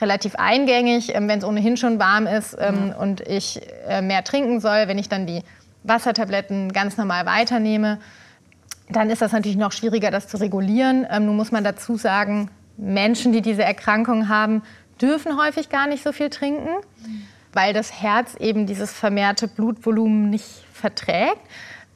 relativ 0.00 0.36
eingängig, 0.36 1.14
ähm, 1.14 1.28
wenn 1.28 1.40
es 1.40 1.44
ohnehin 1.44 1.76
schon 1.76 1.98
warm 1.98 2.26
ist 2.26 2.56
ähm, 2.58 2.88
ja. 2.90 2.96
und 2.96 3.20
ich 3.22 3.60
äh, 3.88 4.00
mehr 4.00 4.24
trinken 4.24 4.60
soll. 4.60 4.86
Wenn 4.86 4.98
ich 4.98 5.08
dann 5.08 5.26
die 5.26 5.42
Wassertabletten 5.82 6.72
ganz 6.72 6.96
normal 6.96 7.26
weiternehme, 7.26 7.98
dann 8.88 9.10
ist 9.10 9.20
das 9.20 9.32
natürlich 9.32 9.58
noch 9.58 9.72
schwieriger, 9.72 10.10
das 10.10 10.28
zu 10.28 10.38
regulieren. 10.38 11.06
Ähm, 11.10 11.26
nun 11.26 11.36
muss 11.36 11.50
man 11.50 11.64
dazu 11.64 11.96
sagen, 11.96 12.50
Menschen, 12.76 13.32
die 13.32 13.42
diese 13.42 13.64
Erkrankung 13.64 14.28
haben, 14.28 14.62
dürfen 15.00 15.36
häufig 15.36 15.68
gar 15.68 15.88
nicht 15.88 16.04
so 16.04 16.12
viel 16.12 16.30
trinken, 16.30 16.70
weil 17.52 17.72
das 17.72 18.00
Herz 18.00 18.36
eben 18.36 18.66
dieses 18.66 18.92
vermehrte 18.92 19.48
Blutvolumen 19.48 20.30
nicht 20.30 20.64
verträgt. 20.72 21.40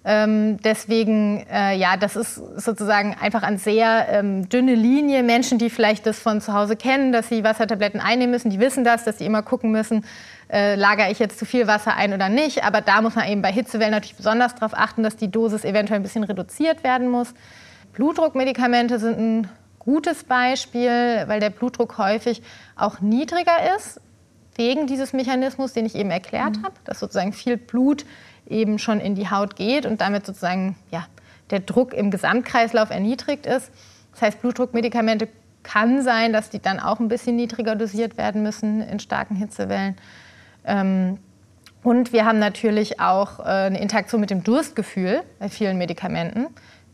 Ähm, 0.04 0.56
deswegen, 0.58 1.46
äh, 1.48 1.76
ja, 1.76 1.96
das 1.96 2.16
ist 2.16 2.34
sozusagen 2.34 3.16
einfach 3.20 3.44
eine 3.44 3.58
sehr 3.58 4.08
ähm, 4.10 4.48
dünne 4.48 4.74
Linie. 4.74 5.22
Menschen, 5.22 5.58
die 5.58 5.70
vielleicht 5.70 6.06
das 6.06 6.18
von 6.18 6.40
zu 6.40 6.52
Hause 6.52 6.74
kennen, 6.74 7.12
dass 7.12 7.28
sie 7.28 7.44
Wassertabletten 7.44 8.00
einnehmen 8.00 8.32
müssen, 8.32 8.50
die 8.50 8.58
wissen 8.58 8.82
das, 8.82 9.04
dass 9.04 9.18
sie 9.18 9.26
immer 9.26 9.42
gucken 9.42 9.70
müssen, 9.70 10.04
äh, 10.50 10.74
lagere 10.74 11.10
ich 11.10 11.20
jetzt 11.20 11.38
zu 11.38 11.44
viel 11.44 11.68
Wasser 11.68 11.94
ein 11.94 12.12
oder 12.12 12.28
nicht. 12.28 12.64
Aber 12.64 12.80
da 12.80 13.00
muss 13.00 13.14
man 13.14 13.28
eben 13.28 13.42
bei 13.42 13.52
Hitzewellen 13.52 13.92
natürlich 13.92 14.16
besonders 14.16 14.56
darauf 14.56 14.74
achten, 14.74 15.04
dass 15.04 15.16
die 15.16 15.30
Dosis 15.30 15.64
eventuell 15.64 16.00
ein 16.00 16.02
bisschen 16.02 16.24
reduziert 16.24 16.82
werden 16.82 17.08
muss. 17.08 17.32
Blutdruckmedikamente 17.92 18.98
sind 18.98 19.18
ein 19.18 19.48
gutes 19.78 20.24
Beispiel, 20.24 21.24
weil 21.26 21.38
der 21.38 21.50
Blutdruck 21.50 21.98
häufig 21.98 22.42
auch 22.74 23.00
niedriger 23.00 23.76
ist, 23.76 24.00
wegen 24.56 24.86
dieses 24.86 25.12
Mechanismus, 25.12 25.72
den 25.72 25.86
ich 25.86 25.94
eben 25.94 26.10
erklärt 26.10 26.58
mhm. 26.58 26.64
habe, 26.64 26.74
dass 26.84 27.00
sozusagen 27.00 27.32
viel 27.32 27.56
Blut 27.56 28.04
eben 28.46 28.78
schon 28.78 29.00
in 29.00 29.14
die 29.14 29.30
Haut 29.30 29.56
geht 29.56 29.86
und 29.86 30.00
damit 30.00 30.26
sozusagen 30.26 30.76
ja, 30.90 31.06
der 31.50 31.60
Druck 31.60 31.94
im 31.94 32.10
Gesamtkreislauf 32.10 32.90
erniedrigt 32.90 33.46
ist. 33.46 33.70
Das 34.12 34.22
heißt, 34.22 34.40
Blutdruckmedikamente 34.40 35.28
kann 35.62 36.02
sein, 36.02 36.32
dass 36.32 36.50
die 36.50 36.60
dann 36.60 36.80
auch 36.80 37.00
ein 37.00 37.08
bisschen 37.08 37.36
niedriger 37.36 37.76
dosiert 37.76 38.18
werden 38.18 38.42
müssen 38.42 38.80
in 38.82 38.98
starken 38.98 39.36
Hitzewellen. 39.36 39.96
Ähm, 40.64 41.18
und 41.82 42.12
wir 42.12 42.24
haben 42.24 42.38
natürlich 42.38 43.00
auch 43.00 43.40
äh, 43.40 43.42
eine 43.42 43.80
Interaktion 43.80 44.20
mit 44.20 44.30
dem 44.30 44.44
Durstgefühl 44.44 45.22
bei 45.38 45.48
vielen 45.48 45.78
Medikamenten, 45.78 46.46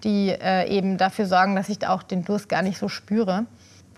die 0.05 0.31
äh, 0.31 0.69
eben 0.69 0.97
dafür 0.97 1.27
sorgen, 1.27 1.57
dass 1.57 1.69
ich 1.69 1.87
auch 1.87 2.03
den 2.03 2.25
Durst 2.25 2.49
gar 2.49 2.63
nicht 2.63 2.79
so 2.79 2.89
spüre. 2.89 3.47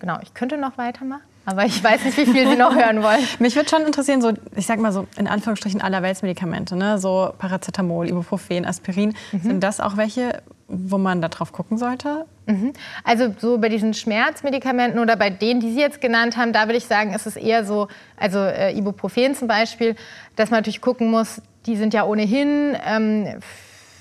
Genau, 0.00 0.18
ich 0.22 0.34
könnte 0.34 0.56
noch 0.56 0.78
weitermachen. 0.78 1.22
Aber 1.44 1.64
ich 1.64 1.82
weiß 1.82 2.04
nicht, 2.04 2.16
wie 2.18 2.26
viel 2.26 2.48
Sie 2.48 2.56
noch 2.56 2.74
hören 2.74 3.02
wollen. 3.02 3.20
Mich 3.38 3.56
würde 3.56 3.68
schon 3.68 3.82
interessieren, 3.82 4.20
so, 4.20 4.32
ich 4.56 4.66
sag 4.66 4.78
mal 4.78 4.92
so 4.92 5.06
in 5.16 5.26
Anführungsstrichen 5.26 5.80
allerweltsmedikamente, 5.80 6.76
ne? 6.76 6.98
so 6.98 7.32
Paracetamol, 7.38 8.08
Ibuprofen, 8.08 8.64
Aspirin. 8.64 9.14
Mhm. 9.32 9.40
Sind 9.40 9.60
das 9.64 9.80
auch 9.80 9.96
welche, 9.96 10.42
wo 10.68 10.98
man 10.98 11.22
da 11.22 11.28
drauf 11.28 11.52
gucken 11.52 11.78
sollte? 11.78 12.26
Mhm. 12.46 12.72
Also 13.04 13.34
so 13.38 13.58
bei 13.58 13.68
diesen 13.68 13.94
Schmerzmedikamenten 13.94 15.00
oder 15.00 15.16
bei 15.16 15.30
denen, 15.30 15.60
die 15.60 15.72
Sie 15.72 15.80
jetzt 15.80 16.00
genannt 16.00 16.36
haben, 16.36 16.52
da 16.52 16.66
würde 16.66 16.76
ich 16.76 16.86
sagen, 16.86 17.14
ist 17.14 17.26
es 17.26 17.36
eher 17.36 17.64
so, 17.64 17.88
also 18.16 18.38
äh, 18.38 18.76
Ibuprofen 18.76 19.34
zum 19.34 19.48
Beispiel, 19.48 19.96
dass 20.36 20.50
man 20.50 20.58
natürlich 20.58 20.80
gucken 20.80 21.10
muss, 21.10 21.40
die 21.66 21.76
sind 21.76 21.94
ja 21.94 22.04
ohnehin 22.04 22.76
ähm, 22.86 23.40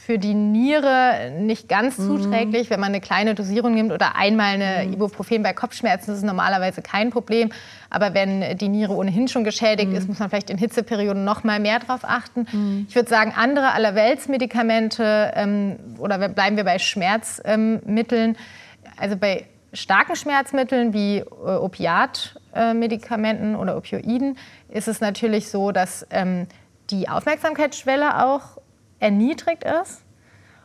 für 0.10 0.18
die 0.18 0.34
Niere 0.34 1.32
nicht 1.38 1.70
ganz 1.70 2.00
mhm. 2.00 2.08
zuträglich, 2.08 2.72
wenn 2.72 2.80
man 2.80 2.89
eine 2.89 3.00
kleine 3.00 3.36
Dosierung 3.36 3.75
nimmt 3.75 3.92
oder 3.92 4.16
einmal 4.16 4.60
eine 4.60 4.88
mhm. 4.88 4.94
Ibuprofen 4.94 5.44
bei 5.44 5.54
Kopfschmerzen, 5.54 6.08
das 6.08 6.18
ist 6.18 6.25
normalerweise 6.25 6.82
kein 6.82 7.12
Problem. 7.12 7.51
Aber 7.92 8.16
wenn 8.16 8.58
die 8.58 8.70
Niere 8.70 8.94
ohnehin 8.94 9.28
schon 9.28 9.44
geschädigt 9.44 9.92
mhm. 9.92 9.96
ist, 9.96 10.08
muss 10.08 10.18
man 10.18 10.32
vielleicht 10.32 10.50
in 10.50 10.58
Hitzeperioden 10.58 11.24
noch 11.24 11.44
mal 11.44 11.60
mehr 11.60 11.78
darauf 11.78 12.06
achten. 12.06 12.48
Mhm. 12.51 12.88
Ich 12.89 12.96
würde 12.96 13.08
sagen, 13.08 13.34
andere 13.36 13.72
Allerweltsmedikamente 13.74 15.32
ähm, 15.36 15.75
oder 16.00 16.28
bleiben 16.28 16.58
wir 16.58 16.63
bei 16.63 16.80
Schmerzmitteln, 16.80 18.36
also 18.98 19.16
bei 19.16 19.46
starken 19.74 20.16
Schmerzmitteln 20.16 20.92
wie 20.92 21.18
äh, 21.18 21.24
Opiatmedikamenten 21.24 23.56
oder 23.56 23.78
Opioiden 23.78 24.39
ist 24.70 24.88
es 24.88 25.01
natürlich 25.01 25.50
so, 25.50 25.72
dass 25.72 26.08
ähm, 26.10 26.48
die 26.89 27.08
Aufmerksamkeitsschwelle 27.08 28.25
auch 28.25 28.58
erniedrigt 29.00 29.63
ist. 29.63 30.01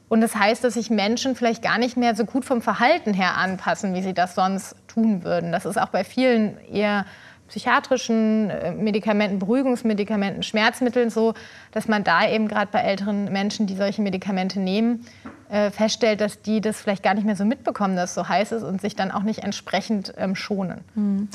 Und 0.08 0.20
das 0.20 0.36
heißt, 0.36 0.62
dass 0.62 0.74
sich 0.74 0.90
Menschen 0.90 1.34
vielleicht 1.34 1.62
gar 1.62 1.78
nicht 1.78 1.96
mehr 1.96 2.14
so 2.14 2.24
gut 2.24 2.44
vom 2.44 2.60
Verhalten 2.60 3.14
her 3.14 3.36
anpassen, 3.36 3.94
wie 3.94 4.02
sie 4.02 4.14
das 4.14 4.34
sonst 4.34 4.76
tun 4.86 5.24
würden. 5.24 5.50
Das 5.50 5.64
ist 5.64 5.80
auch 5.80 5.88
bei 5.88 6.04
vielen 6.04 6.58
eher 6.68 7.06
psychiatrischen 7.48 8.50
äh, 8.50 8.72
Medikamenten, 8.72 9.38
Beruhigungsmedikamenten, 9.38 10.42
Schmerzmitteln 10.42 11.10
so, 11.10 11.34
dass 11.72 11.88
man 11.88 12.02
da 12.02 12.28
eben 12.28 12.48
gerade 12.48 12.68
bei 12.70 12.80
älteren 12.80 13.30
Menschen, 13.32 13.66
die 13.66 13.76
solche 13.76 14.02
Medikamente 14.02 14.60
nehmen, 14.60 15.06
äh, 15.50 15.70
feststellt, 15.70 16.20
dass 16.20 16.40
die 16.42 16.60
das 16.60 16.80
vielleicht 16.80 17.02
gar 17.02 17.14
nicht 17.14 17.24
mehr 17.24 17.36
so 17.36 17.44
mitbekommen, 17.44 17.96
dass 17.96 18.10
es 18.10 18.14
so 18.14 18.28
heiß 18.28 18.52
ist 18.52 18.62
und 18.62 18.80
sich 18.80 18.96
dann 18.96 19.10
auch 19.10 19.22
nicht 19.22 19.44
entsprechend 19.44 20.14
ähm, 20.16 20.34
schonen. 20.34 20.80
Mhm. 20.94 21.28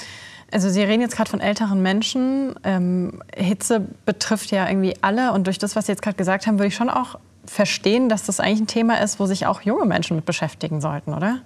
Also 0.52 0.70
Sie 0.70 0.82
reden 0.82 1.02
jetzt 1.02 1.16
gerade 1.16 1.30
von 1.30 1.42
älteren 1.42 1.82
Menschen. 1.82 2.56
Ähm, 2.64 3.22
Hitze 3.36 3.82
betrifft 4.06 4.52
ja 4.52 4.68
irgendwie 4.68 4.96
alle. 5.02 5.32
Und 5.34 5.48
durch 5.48 5.60
das, 5.60 5.76
was 5.76 5.86
Sie 5.86 5.92
jetzt 5.92 6.02
gerade 6.02 6.18
gesagt 6.18 6.48
haben, 6.48 6.58
würde 6.58 6.68
ich 6.68 6.76
schon 6.76 6.90
auch 6.90 7.20
verstehen, 7.46 8.10
dass 8.10 8.24
das 8.24 8.40
eigentlich 8.40 8.62
ein 8.62 8.68
Thema 8.68 9.02
ist, 9.02 9.20
wo 9.20 9.26
sich 9.26 9.46
auch 9.46 9.62
junge 9.62 9.86
Menschen 9.86 10.16
mit 10.16 10.26
beschäftigen 10.26 10.82
sollten, 10.82 11.14
oder? 11.14 11.40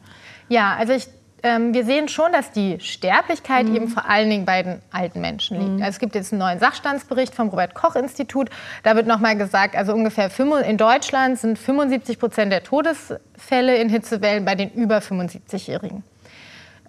Ja, 0.49 0.75
also 0.75 0.93
ich, 0.93 1.07
ähm, 1.43 1.73
wir 1.73 1.85
sehen 1.85 2.07
schon, 2.07 2.31
dass 2.31 2.51
die 2.51 2.79
Sterblichkeit 2.79 3.67
mhm. 3.67 3.75
eben 3.75 3.87
vor 3.87 4.09
allen 4.09 4.29
Dingen 4.29 4.45
bei 4.45 4.63
den 4.63 4.81
alten 4.91 5.21
Menschen 5.21 5.59
liegt. 5.59 5.71
Mhm. 5.71 5.81
Also 5.81 5.91
es 5.91 5.99
gibt 5.99 6.15
jetzt 6.15 6.33
einen 6.33 6.39
neuen 6.39 6.59
Sachstandsbericht 6.59 7.33
vom 7.33 7.49
Robert-Koch-Institut. 7.49 8.49
Da 8.83 8.95
wird 8.95 9.07
nochmal 9.07 9.37
gesagt, 9.37 9.75
also 9.75 9.93
ungefähr 9.93 10.29
in 10.65 10.77
Deutschland 10.77 11.39
sind 11.39 11.57
75 11.57 12.19
Prozent 12.19 12.51
der 12.51 12.63
Todesfälle 12.63 13.77
in 13.77 13.89
Hitzewellen 13.89 14.45
bei 14.45 14.55
den 14.55 14.71
über 14.71 14.99
75-Jährigen. 14.99 16.03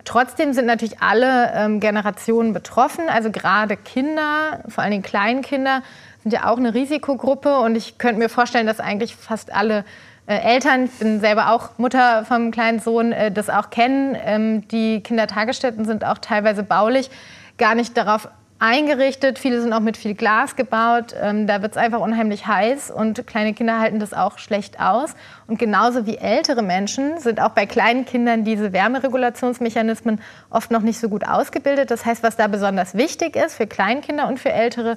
Trotzdem 0.04 0.52
sind 0.52 0.66
natürlich 0.66 1.00
alle 1.00 1.52
ähm, 1.54 1.80
Generationen 1.80 2.52
betroffen, 2.52 3.08
also 3.08 3.30
gerade 3.30 3.76
Kinder, 3.76 4.60
vor 4.68 4.84
allem 4.84 4.92
Dingen 4.92 5.02
Kleinkinder, 5.02 5.82
sind 6.22 6.32
ja 6.32 6.50
auch 6.50 6.58
eine 6.58 6.74
Risikogruppe. 6.74 7.58
Und 7.58 7.76
ich 7.76 7.98
könnte 7.98 8.18
mir 8.18 8.28
vorstellen, 8.28 8.66
dass 8.66 8.80
eigentlich 8.80 9.16
fast 9.16 9.52
alle 9.52 9.84
äh, 10.26 10.36
Eltern, 10.36 10.84
ich 10.86 10.98
bin 10.98 11.20
selber 11.20 11.50
auch 11.50 11.78
Mutter 11.78 12.24
vom 12.24 12.50
kleinen 12.50 12.80
Sohn, 12.80 13.12
äh, 13.12 13.30
das 13.30 13.50
auch 13.50 13.70
kennen. 13.70 14.16
Ähm, 14.24 14.68
die 14.68 15.00
Kindertagesstätten 15.00 15.84
sind 15.84 16.04
auch 16.04 16.18
teilweise 16.18 16.62
baulich 16.62 17.10
gar 17.58 17.74
nicht 17.74 17.96
darauf 17.96 18.28
eingerichtet. 18.58 19.38
Viele 19.38 19.60
sind 19.60 19.72
auch 19.72 19.80
mit 19.80 19.96
viel 19.96 20.14
Glas 20.14 20.56
gebaut. 20.56 21.14
Ähm, 21.20 21.46
da 21.46 21.62
wird 21.62 21.72
es 21.72 21.76
einfach 21.76 22.00
unheimlich 22.00 22.46
heiß 22.46 22.90
und 22.90 23.26
kleine 23.26 23.52
Kinder 23.52 23.78
halten 23.78 23.98
das 23.98 24.12
auch 24.12 24.38
schlecht 24.38 24.80
aus. 24.80 25.14
Und 25.46 25.58
genauso 25.58 26.06
wie 26.06 26.16
ältere 26.16 26.62
Menschen 26.62 27.18
sind 27.18 27.40
auch 27.40 27.50
bei 27.50 27.66
kleinen 27.66 28.04
Kindern 28.04 28.44
diese 28.44 28.72
Wärmeregulationsmechanismen 28.72 30.20
oft 30.50 30.70
noch 30.70 30.82
nicht 30.82 30.98
so 30.98 31.08
gut 31.08 31.26
ausgebildet. 31.26 31.90
Das 31.90 32.06
heißt, 32.06 32.22
was 32.22 32.36
da 32.36 32.46
besonders 32.46 32.94
wichtig 32.94 33.36
ist 33.36 33.54
für 33.54 33.66
Kleinkinder 33.66 34.28
und 34.28 34.40
für 34.40 34.52
Ältere, 34.52 34.96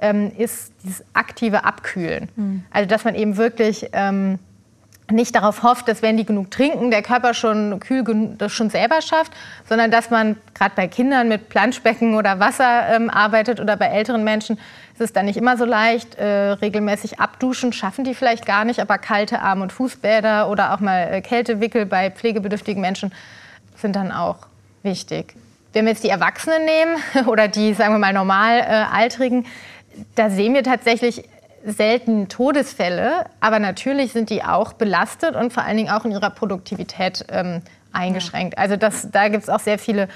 ähm, 0.00 0.30
ist 0.36 0.72
dieses 0.84 1.04
aktive 1.12 1.64
Abkühlen. 1.64 2.28
Mhm. 2.36 2.64
Also 2.70 2.88
dass 2.88 3.04
man 3.04 3.14
eben 3.14 3.36
wirklich 3.36 3.90
ähm, 3.92 4.38
nicht 5.10 5.34
darauf 5.34 5.62
hofft, 5.62 5.88
dass 5.88 6.02
wenn 6.02 6.16
die 6.16 6.26
genug 6.26 6.50
trinken, 6.50 6.90
der 6.90 7.02
Körper 7.02 7.32
schon 7.32 7.80
kühl 7.80 8.04
das 8.36 8.52
schon 8.52 8.68
selber 8.68 9.00
schafft, 9.00 9.32
sondern 9.68 9.90
dass 9.90 10.10
man 10.10 10.36
gerade 10.54 10.72
bei 10.76 10.86
Kindern 10.86 11.28
mit 11.28 11.48
Planschbecken 11.48 12.14
oder 12.14 12.40
Wasser 12.40 12.88
ähm, 12.94 13.08
arbeitet 13.08 13.60
oder 13.60 13.76
bei 13.76 13.86
älteren 13.86 14.22
Menschen 14.22 14.58
ist 14.94 15.00
es 15.00 15.12
dann 15.12 15.26
nicht 15.26 15.36
immer 15.36 15.56
so 15.56 15.64
leicht. 15.64 16.16
Äh, 16.16 16.52
regelmäßig 16.52 17.20
abduschen 17.20 17.72
schaffen 17.72 18.04
die 18.04 18.14
vielleicht 18.14 18.44
gar 18.44 18.64
nicht, 18.64 18.80
aber 18.80 18.98
kalte 18.98 19.40
Arm- 19.40 19.62
und 19.62 19.72
Fußbäder 19.72 20.50
oder 20.50 20.74
auch 20.74 20.80
mal 20.80 21.08
äh, 21.10 21.20
Kältewickel 21.22 21.86
bei 21.86 22.10
pflegebedürftigen 22.10 22.80
Menschen 22.80 23.12
sind 23.76 23.96
dann 23.96 24.12
auch 24.12 24.38
wichtig. 24.82 25.34
Wenn 25.72 25.84
wir 25.84 25.92
jetzt 25.92 26.04
die 26.04 26.10
Erwachsenen 26.10 26.64
nehmen 26.64 26.96
oder 27.28 27.48
die, 27.48 27.72
sagen 27.72 27.94
wir 27.94 27.98
mal, 27.98 28.12
normal 28.12 28.58
äh, 28.58 28.84
Altrigen, 28.92 29.46
da 30.14 30.28
sehen 30.30 30.54
wir 30.54 30.62
tatsächlich 30.62 31.24
selten 31.72 32.28
Todesfälle, 32.28 33.26
aber 33.40 33.58
natürlich 33.58 34.12
sind 34.12 34.30
die 34.30 34.42
auch 34.44 34.72
belastet 34.72 35.36
und 35.36 35.52
vor 35.52 35.64
allen 35.64 35.76
Dingen 35.76 35.90
auch 35.90 36.04
in 36.04 36.12
ihrer 36.12 36.30
Produktivität 36.30 37.24
ähm, 37.30 37.62
eingeschränkt. 37.92 38.58
Also 38.58 38.76
das, 38.76 39.10
da 39.10 39.28
gibt 39.28 39.44
es 39.44 39.48
auch 39.48 39.60
sehr 39.60 39.78
viele 39.78 40.08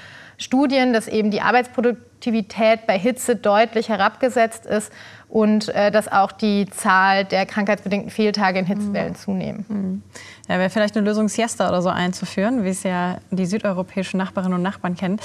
Studien, 0.43 0.93
dass 0.93 1.07
eben 1.07 1.31
die 1.31 1.41
Arbeitsproduktivität 1.41 2.85
bei 2.85 2.99
Hitze 2.99 3.35
deutlich 3.35 3.89
herabgesetzt 3.89 4.65
ist 4.65 4.91
und 5.29 5.69
äh, 5.69 5.89
dass 5.89 6.11
auch 6.11 6.31
die 6.31 6.69
Zahl 6.69 7.25
der 7.25 7.45
krankheitsbedingten 7.45 8.11
Fehltage 8.11 8.59
in 8.59 8.65
Hitzewellen 8.65 9.13
mhm. 9.13 9.15
zunehmen. 9.15 9.65
Mhm. 9.67 10.03
Ja, 10.47 10.59
wäre 10.59 10.69
vielleicht 10.69 10.95
eine 10.95 11.07
Lösung, 11.07 11.27
Siesta 11.29 11.69
oder 11.69 11.81
so 11.81 11.89
einzuführen, 11.89 12.63
wie 12.63 12.69
es 12.69 12.83
ja 12.83 13.17
die 13.31 13.45
südeuropäischen 13.45 14.17
Nachbarinnen 14.17 14.55
und 14.55 14.61
Nachbarn 14.61 14.95
kennen. 14.95 15.19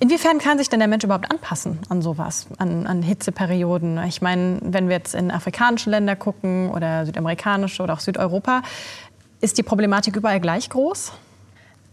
Inwiefern 0.00 0.38
kann 0.38 0.58
sich 0.58 0.68
denn 0.68 0.78
der 0.78 0.88
Mensch 0.88 1.04
überhaupt 1.04 1.30
anpassen 1.30 1.78
an 1.88 2.02
sowas, 2.02 2.46
an, 2.58 2.86
an 2.86 3.02
Hitzeperioden? 3.02 4.00
Ich 4.04 4.22
meine, 4.22 4.58
wenn 4.62 4.88
wir 4.88 4.96
jetzt 4.96 5.14
in 5.14 5.30
afrikanische 5.30 5.90
Länder 5.90 6.14
gucken 6.14 6.70
oder 6.70 7.06
südamerikanische 7.06 7.82
oder 7.82 7.94
auch 7.94 8.00
Südeuropa, 8.00 8.62
ist 9.40 9.56
die 9.56 9.62
Problematik 9.62 10.16
überall 10.16 10.40
gleich 10.40 10.68
groß? 10.68 11.12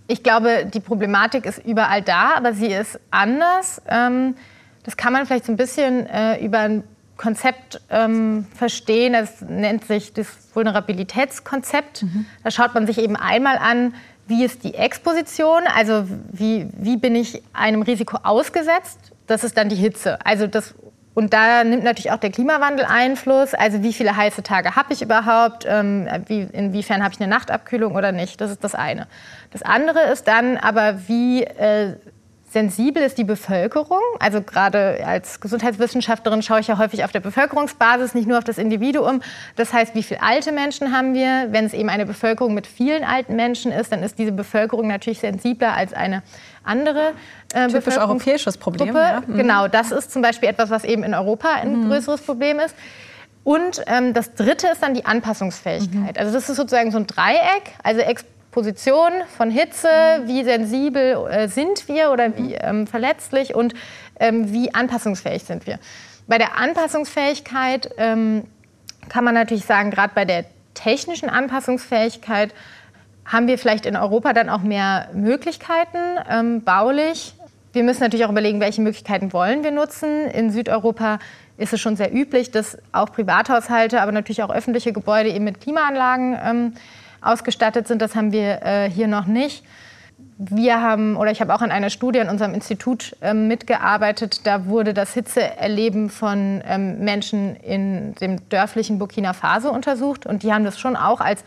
Ich 0.07 0.24
glaube, 0.24 0.67
die 0.71 0.79
Problematik 0.79 1.45
ist 1.45 1.65
überall 1.65 2.01
da, 2.01 2.33
aber 2.35 2.53
sie 2.53 2.67
ist 2.67 3.00
anders. 3.12 3.81
Ähm, 3.88 4.35
das 4.83 4.97
kann 4.97 5.13
man 5.13 5.25
vielleicht 5.25 5.45
so 5.45 5.51
ein 5.51 5.57
bisschen 5.57 6.05
äh, 6.07 6.43
über 6.43 6.59
ein 6.59 6.83
Konzept 7.17 7.81
ähm, 7.89 8.45
verstehen. 8.55 9.13
Das 9.13 9.41
nennt 9.41 9.85
sich 9.85 10.13
das 10.13 10.27
Vulnerabilitätskonzept. 10.53 12.03
Mhm. 12.03 12.25
Da 12.43 12.51
schaut 12.51 12.74
man 12.74 12.85
sich 12.85 13.00
eben 13.00 13.15
einmal 13.15 13.57
an, 13.57 13.95
wie 14.27 14.43
ist 14.43 14.63
die 14.63 14.74
Exposition, 14.74 15.62
also 15.75 16.05
wie, 16.31 16.67
wie 16.77 16.97
bin 16.97 17.15
ich 17.15 17.41
einem 17.53 17.81
Risiko 17.81 18.17
ausgesetzt. 18.24 19.00
Das 19.27 19.43
ist 19.43 19.57
dann 19.57 19.69
die 19.69 19.75
Hitze. 19.75 20.24
Also 20.25 20.47
das, 20.47 20.75
und 21.15 21.34
da 21.34 21.63
nimmt 21.63 21.86
natürlich 21.86 22.12
auch 22.12 22.19
der 22.19 22.29
Klimawandel 22.29 22.86
Einfluss. 22.86 23.53
Also 23.53 23.81
wie 23.81 23.93
viele 23.93 24.17
heiße 24.17 24.43
Tage 24.43 24.75
habe 24.75 24.93
ich 24.93 25.01
überhaupt? 25.01 25.65
Ähm, 25.65 26.07
wie, 26.27 26.41
inwiefern 26.41 27.01
habe 27.01 27.13
ich 27.13 27.22
eine 27.22 27.29
Nachtabkühlung 27.29 27.95
oder 27.95 28.12
nicht? 28.12 28.41
Das 28.41 28.51
ist 28.51 28.65
das 28.65 28.75
eine. 28.75 29.07
Das 29.51 29.62
andere 29.63 30.01
ist 30.12 30.27
dann 30.27 30.57
aber, 30.57 31.07
wie 31.07 31.43
äh, 31.43 31.93
sensibel 32.49 33.03
ist 33.03 33.17
die 33.17 33.23
Bevölkerung. 33.23 34.01
Also 34.19 34.41
gerade 34.41 35.05
als 35.05 35.41
Gesundheitswissenschaftlerin 35.41 36.41
schaue 36.41 36.59
ich 36.61 36.67
ja 36.67 36.77
häufig 36.77 37.03
auf 37.03 37.11
der 37.11 37.19
Bevölkerungsbasis, 37.19 38.13
nicht 38.13 38.27
nur 38.27 38.37
auf 38.37 38.43
das 38.43 38.57
Individuum. 38.57 39.21
Das 39.55 39.73
heißt, 39.73 39.95
wie 39.95 40.03
viele 40.03 40.21
alte 40.21 40.51
Menschen 40.51 40.95
haben 40.95 41.13
wir? 41.13 41.47
Wenn 41.49 41.65
es 41.65 41.73
eben 41.73 41.89
eine 41.89 42.05
Bevölkerung 42.05 42.53
mit 42.53 42.67
vielen 42.67 43.03
alten 43.03 43.35
Menschen 43.35 43.71
ist, 43.71 43.91
dann 43.91 44.03
ist 44.03 44.17
diese 44.19 44.31
Bevölkerung 44.31 44.87
natürlich 44.87 45.19
sensibler 45.19 45.73
als 45.73 45.93
eine 45.93 46.23
andere 46.63 47.13
äh, 47.53 47.67
Typisch 47.67 47.97
europäisches 47.97 48.57
Problem. 48.57 48.95
Ja. 48.95 49.21
Mhm. 49.25 49.37
Genau, 49.37 49.67
das 49.67 49.91
ist 49.91 50.11
zum 50.11 50.21
Beispiel 50.21 50.49
etwas, 50.49 50.69
was 50.69 50.83
eben 50.83 51.03
in 51.03 51.13
Europa 51.13 51.49
ein 51.49 51.83
mhm. 51.83 51.89
größeres 51.89 52.21
Problem 52.21 52.59
ist. 52.59 52.75
Und 53.43 53.83
ähm, 53.85 54.13
das 54.13 54.33
Dritte 54.33 54.67
ist 54.67 54.81
dann 54.81 54.95
die 54.95 55.05
Anpassungsfähigkeit. 55.05 56.15
Mhm. 56.15 56.19
Also 56.19 56.33
das 56.33 56.49
ist 56.49 56.55
sozusagen 56.55 56.91
so 56.91 56.97
ein 56.97 57.05
Dreieck. 57.05 57.73
Also 57.83 58.01
Position 58.55 59.12
von 59.35 59.51
Hitze, 59.51 59.89
mhm. 59.89 60.27
wie 60.29 60.43
sensibel 60.45 61.27
äh, 61.29 61.50
sind 61.50 61.89
wir 61.89 62.09
oder 62.12 62.38
wie 62.38 62.53
ähm, 62.53 62.88
verletzlich 62.88 63.53
und 63.53 63.74
ähm, 64.17 64.53
wie 64.53 64.74
anpassungsfähig 64.74 65.43
sind 65.43 65.67
wir. 65.67 65.77
Bei 66.25 66.38
der 66.38 66.57
Anpassungsfähigkeit 66.57 67.89
ähm, 67.97 68.45
kann 69.09 69.25
man 69.25 69.33
natürlich 69.33 69.65
sagen, 69.65 69.91
gerade 69.91 70.13
bei 70.15 70.24
der 70.24 70.45
technischen 70.74 71.29
Anpassungsfähigkeit 71.29 72.53
haben 73.25 73.47
wir 73.47 73.57
vielleicht 73.57 73.85
in 73.85 73.97
Europa 73.97 74.31
dann 74.31 74.47
auch 74.47 74.62
mehr 74.62 75.09
Möglichkeiten 75.13 76.00
ähm, 76.29 76.63
baulich. 76.63 77.33
Wir 77.74 77.83
müssen 77.83 78.03
natürlich 78.03 78.24
auch 78.24 78.31
überlegen, 78.31 78.62
welche 78.62 78.81
Möglichkeiten 78.81 79.33
wollen 79.33 79.65
wir 79.65 79.71
nutzen. 79.71 80.27
In 80.27 80.50
Südeuropa 80.50 81.19
ist 81.57 81.74
es 81.74 81.81
schon 81.81 81.97
sehr 81.97 82.13
üblich, 82.13 82.51
dass 82.51 82.77
auch 82.93 83.12
Privathaushalte, 83.12 84.00
aber 84.00 84.13
natürlich 84.13 84.43
auch 84.43 84.50
öffentliche 84.50 84.93
Gebäude 84.93 85.29
eben 85.29 85.43
mit 85.43 85.59
Klimaanlagen 85.59 86.38
ähm, 86.41 86.74
ausgestattet 87.25 87.88
sind. 87.88 88.01
Das 88.01 88.15
haben 88.15 88.32
wir 88.32 88.62
äh, 88.63 88.89
hier 88.89 89.08
noch 89.08 89.25
nicht. 89.25 89.63
wir 90.38 90.82
haben, 90.82 91.15
oder 91.15 91.32
ich 91.32 91.41
habe 91.41 91.53
auch 91.53 91.62
an 91.62 91.72
einer 91.72 91.89
Studie 91.89 92.20
in 92.20 92.29
unserem 92.29 92.53
Institut 92.53 93.15
ähm, 93.22 93.48
mitgearbeitet, 93.48 94.46
da 94.46 94.65
wurde 94.65 94.94
das 94.94 95.13
Hitzeerleben 95.13 96.10
von 96.10 96.62
ähm, 96.65 97.00
Menschen 97.00 97.55
in 97.55 98.15
dem 98.15 98.48
dörflichen 98.50 99.00
Burkina 99.00 99.34
Faso 99.34 99.72
untersucht 99.72 100.25
und 100.25 100.44
die 100.44 100.53
haben 100.53 100.65
das 100.65 100.79
schon 100.79 100.96
auch 100.96 101.22
als 101.22 101.44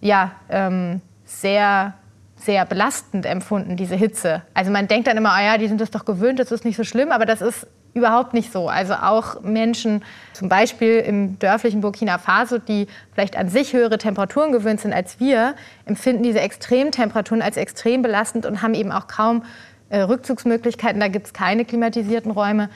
ja, 0.00 0.32
ähm, 0.48 1.00
sehr, 1.24 1.94
sehr 2.36 2.66
belastend 2.66 3.24
empfunden, 3.24 3.76
diese 3.76 3.94
Hitze. 3.94 4.42
Also 4.52 4.72
man 4.72 4.88
denkt 4.88 5.06
dann 5.06 5.16
immer, 5.16 5.32
ah 5.32 5.42
ja, 5.42 5.58
die 5.58 5.68
sind 5.68 5.80
das 5.80 5.90
doch 5.90 6.04
gewöhnt, 6.04 6.40
das 6.40 6.50
ist 6.50 6.64
nicht 6.64 6.76
so 6.76 6.84
schlimm, 6.84 7.12
aber 7.12 7.24
das 7.24 7.40
ist 7.40 7.66
überhaupt 7.94 8.34
nicht 8.34 8.52
so. 8.52 8.68
Also 8.68 8.94
auch 8.94 9.42
Menschen, 9.42 10.02
zum 10.32 10.48
Beispiel 10.48 10.98
im 10.98 11.38
dörflichen 11.38 11.80
Burkina 11.80 12.18
Faso, 12.18 12.58
die 12.58 12.86
vielleicht 13.12 13.36
an 13.36 13.48
sich 13.48 13.72
höhere 13.72 13.98
Temperaturen 13.98 14.52
gewöhnt 14.52 14.80
sind 14.80 14.92
als 14.92 15.20
wir, 15.20 15.54
empfinden 15.84 16.22
diese 16.22 16.40
Extremtemperaturen 16.40 17.42
als 17.42 17.56
extrem 17.56 18.02
belastend 18.02 18.46
und 18.46 18.62
haben 18.62 18.74
eben 18.74 18.92
auch 18.92 19.06
kaum 19.06 19.44
äh, 19.90 20.00
Rückzugsmöglichkeiten. 20.00 21.00
Da 21.00 21.08
gibt 21.08 21.26
es 21.26 21.32
keine 21.32 21.64
klimatisierten 21.64 22.30
Räume. 22.30 22.70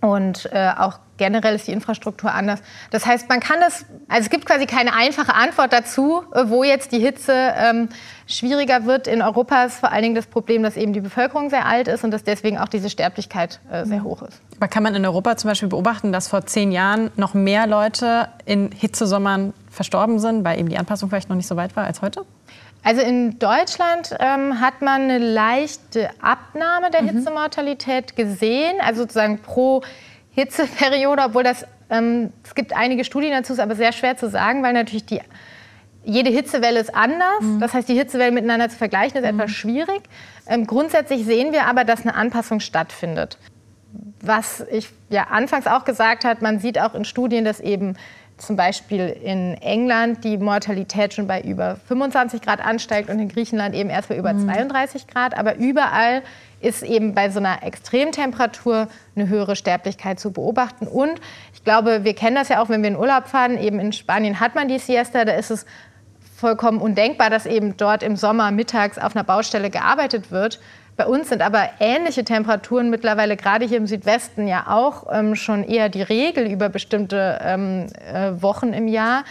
Und 0.00 0.48
äh, 0.52 0.70
auch 0.78 1.00
generell 1.16 1.56
ist 1.56 1.66
die 1.66 1.72
Infrastruktur 1.72 2.32
anders. 2.32 2.60
Das 2.92 3.04
heißt, 3.04 3.28
man 3.28 3.40
kann 3.40 3.58
das, 3.60 3.84
also 4.06 4.22
es 4.22 4.30
gibt 4.30 4.46
quasi 4.46 4.66
keine 4.66 4.94
einfache 4.94 5.34
Antwort 5.34 5.72
dazu, 5.72 6.22
äh, 6.32 6.44
wo 6.46 6.62
jetzt 6.62 6.92
die 6.92 7.00
Hitze 7.00 7.32
ähm, 7.34 7.88
schwieriger 8.26 8.86
wird. 8.86 9.08
In 9.08 9.22
Europa 9.22 9.64
ist 9.64 9.80
vor 9.80 9.90
allen 9.90 10.02
Dingen 10.04 10.14
das 10.14 10.26
Problem, 10.26 10.62
dass 10.62 10.76
eben 10.76 10.92
die 10.92 11.00
Bevölkerung 11.00 11.50
sehr 11.50 11.66
alt 11.66 11.88
ist 11.88 12.04
und 12.04 12.12
dass 12.12 12.22
deswegen 12.22 12.58
auch 12.58 12.68
diese 12.68 12.90
Sterblichkeit 12.90 13.58
äh, 13.70 13.84
sehr 13.84 14.04
hoch 14.04 14.22
ist. 14.22 14.40
Aber 14.56 14.68
kann 14.68 14.84
man 14.84 14.94
in 14.94 15.04
Europa 15.04 15.36
zum 15.36 15.50
Beispiel 15.50 15.68
beobachten, 15.68 16.12
dass 16.12 16.28
vor 16.28 16.46
zehn 16.46 16.70
Jahren 16.70 17.10
noch 17.16 17.34
mehr 17.34 17.66
Leute 17.66 18.28
in 18.44 18.70
Hitzesommern 18.70 19.52
verstorben 19.68 20.20
sind, 20.20 20.44
weil 20.44 20.60
eben 20.60 20.68
die 20.68 20.78
Anpassung 20.78 21.08
vielleicht 21.08 21.28
noch 21.28 21.36
nicht 21.36 21.48
so 21.48 21.56
weit 21.56 21.74
war 21.74 21.84
als 21.84 22.02
heute? 22.02 22.24
Also 22.82 23.02
in 23.02 23.38
Deutschland 23.38 24.14
ähm, 24.18 24.60
hat 24.60 24.82
man 24.82 25.02
eine 25.02 25.18
leichte 25.18 26.10
Abnahme 26.20 26.90
der 26.90 27.02
mhm. 27.02 27.08
Hitzemortalität 27.08 28.16
gesehen, 28.16 28.80
also 28.80 29.02
sozusagen 29.02 29.40
pro 29.40 29.82
Hitzeperiode, 30.30 31.22
obwohl 31.22 31.42
das, 31.42 31.66
ähm, 31.90 32.32
es 32.44 32.54
gibt 32.54 32.74
einige 32.74 33.04
Studien 33.04 33.32
dazu, 33.32 33.52
ist 33.52 33.58
aber 33.58 33.74
sehr 33.74 33.92
schwer 33.92 34.16
zu 34.16 34.28
sagen, 34.28 34.62
weil 34.62 34.72
natürlich 34.72 35.04
die, 35.04 35.20
jede 36.04 36.30
Hitzewelle 36.30 36.78
ist 36.80 36.94
anders. 36.94 37.40
Mhm. 37.40 37.60
Das 37.60 37.74
heißt, 37.74 37.88
die 37.88 37.94
Hitzewellen 37.94 38.34
miteinander 38.34 38.68
zu 38.68 38.76
vergleichen, 38.76 39.22
ist 39.22 39.32
mhm. 39.32 39.40
etwas 39.40 39.50
schwierig. 39.50 40.02
Ähm, 40.46 40.66
grundsätzlich 40.66 41.24
sehen 41.24 41.52
wir 41.52 41.66
aber, 41.66 41.84
dass 41.84 42.02
eine 42.02 42.14
Anpassung 42.14 42.60
stattfindet. 42.60 43.38
Was 44.20 44.64
ich 44.70 44.88
ja 45.10 45.24
anfangs 45.24 45.66
auch 45.66 45.84
gesagt 45.84 46.24
habe, 46.24 46.40
man 46.42 46.60
sieht 46.60 46.78
auch 46.78 46.94
in 46.94 47.04
Studien, 47.04 47.44
dass 47.44 47.60
eben 47.60 47.96
zum 48.38 48.56
Beispiel 48.56 49.08
in 49.08 49.54
England 49.54 50.24
die 50.24 50.38
Mortalität 50.38 51.14
schon 51.14 51.26
bei 51.26 51.40
über 51.40 51.76
25 51.88 52.40
Grad 52.40 52.64
ansteigt 52.64 53.10
und 53.10 53.18
in 53.18 53.28
Griechenland 53.28 53.74
eben 53.74 53.90
erst 53.90 54.08
bei 54.08 54.16
über 54.16 54.32
mhm. 54.32 54.48
32 54.48 55.06
Grad. 55.06 55.36
Aber 55.36 55.56
überall 55.56 56.22
ist 56.60 56.82
eben 56.82 57.14
bei 57.14 57.30
so 57.30 57.38
einer 57.38 57.62
Extremtemperatur 57.62 58.88
eine 59.14 59.28
höhere 59.28 59.56
Sterblichkeit 59.56 60.18
zu 60.18 60.32
beobachten. 60.32 60.86
Und 60.86 61.20
ich 61.52 61.64
glaube, 61.64 62.04
wir 62.04 62.14
kennen 62.14 62.36
das 62.36 62.48
ja 62.48 62.62
auch, 62.62 62.68
wenn 62.68 62.82
wir 62.82 62.88
in 62.88 62.96
Urlaub 62.96 63.28
fahren. 63.28 63.58
Eben 63.58 63.80
in 63.80 63.92
Spanien 63.92 64.40
hat 64.40 64.54
man 64.54 64.68
die 64.68 64.78
Siesta, 64.78 65.24
da 65.24 65.32
ist 65.32 65.50
es 65.50 65.66
vollkommen 66.36 66.80
undenkbar, 66.80 67.30
dass 67.30 67.46
eben 67.46 67.76
dort 67.76 68.02
im 68.02 68.16
Sommer 68.16 68.50
mittags 68.50 68.98
auf 68.98 69.14
einer 69.16 69.24
Baustelle 69.24 69.70
gearbeitet 69.70 70.30
wird. 70.30 70.60
Bei 70.98 71.06
uns 71.06 71.28
sind 71.28 71.42
aber 71.42 71.68
ähnliche 71.78 72.24
Temperaturen 72.24 72.90
mittlerweile 72.90 73.36
gerade 73.36 73.64
hier 73.64 73.76
im 73.76 73.86
Südwesten 73.86 74.48
ja 74.48 74.66
auch 74.66 75.06
ähm, 75.12 75.36
schon 75.36 75.62
eher 75.62 75.88
die 75.88 76.02
Regel 76.02 76.50
über 76.50 76.68
bestimmte 76.68 77.38
ähm, 77.40 77.86
äh, 78.12 78.42
Wochen 78.42 78.72
im 78.72 78.88
Jahr. 78.88 79.22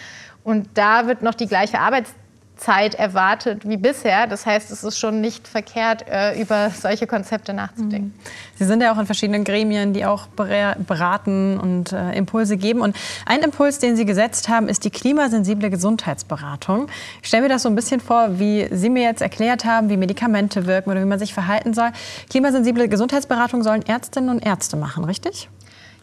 Und 0.46 0.70
da 0.76 1.08
wird 1.08 1.24
noch 1.24 1.34
die 1.34 1.46
gleiche 1.46 1.80
Arbeitszeit 1.80 2.27
Zeit 2.58 2.96
erwartet 2.96 3.68
wie 3.68 3.78
bisher. 3.78 4.28
Das 4.28 4.46
heißt, 4.46 4.72
es 4.72 4.84
ist 4.84 5.00
schon 5.00 5.22
nicht 5.22 5.48
verkehrt, 5.48 6.06
äh, 6.08 6.40
über 6.40 6.70
solche 6.70 7.08
Konzepte 7.08 7.54
nachzudenken. 7.54 8.14
Mhm. 8.16 8.58
Sie 8.58 8.66
sind 8.66 8.82
ja 8.82 8.94
auch 8.94 8.98
in 8.98 9.06
verschiedenen 9.06 9.44
Gremien, 9.44 9.94
die 9.94 10.06
auch 10.06 10.28
beraten 10.28 11.60
und 11.60 11.92
äh, 11.92 12.12
Impulse 12.14 12.58
geben. 12.58 12.82
Und 12.82 12.96
ein 13.26 13.42
Impuls, 13.42 13.80
den 13.80 13.96
Sie 13.96 14.06
gesetzt 14.06 14.50
haben, 14.50 14.68
ist 14.68 14.84
die 14.84 14.90
klimasensible 14.90 15.70
Gesundheitsberatung. 15.70 16.88
Ich 17.22 17.28
stelle 17.28 17.44
mir 17.44 17.50
das 17.50 17.64
so 17.64 17.70
ein 17.70 17.76
bisschen 17.76 18.00
vor, 18.00 18.40
wie 18.40 18.68
Sie 18.72 18.90
mir 18.90 19.04
jetzt 19.04 19.22
erklärt 19.22 19.66
haben, 19.66 19.90
wie 19.90 19.98
Medikamente 19.98 20.66
wirken 20.66 20.92
oder 20.92 21.02
wie 21.02 21.06
man 21.06 21.20
sich 21.20 21.34
verhalten 21.34 21.74
soll. 21.74 21.90
Klimasensible 22.30 22.88
Gesundheitsberatung 22.90 23.64
sollen 23.64 23.84
Ärztinnen 23.86 24.30
und 24.30 24.46
Ärzte 24.46 24.78
machen, 24.78 25.04
richtig? 25.04 25.50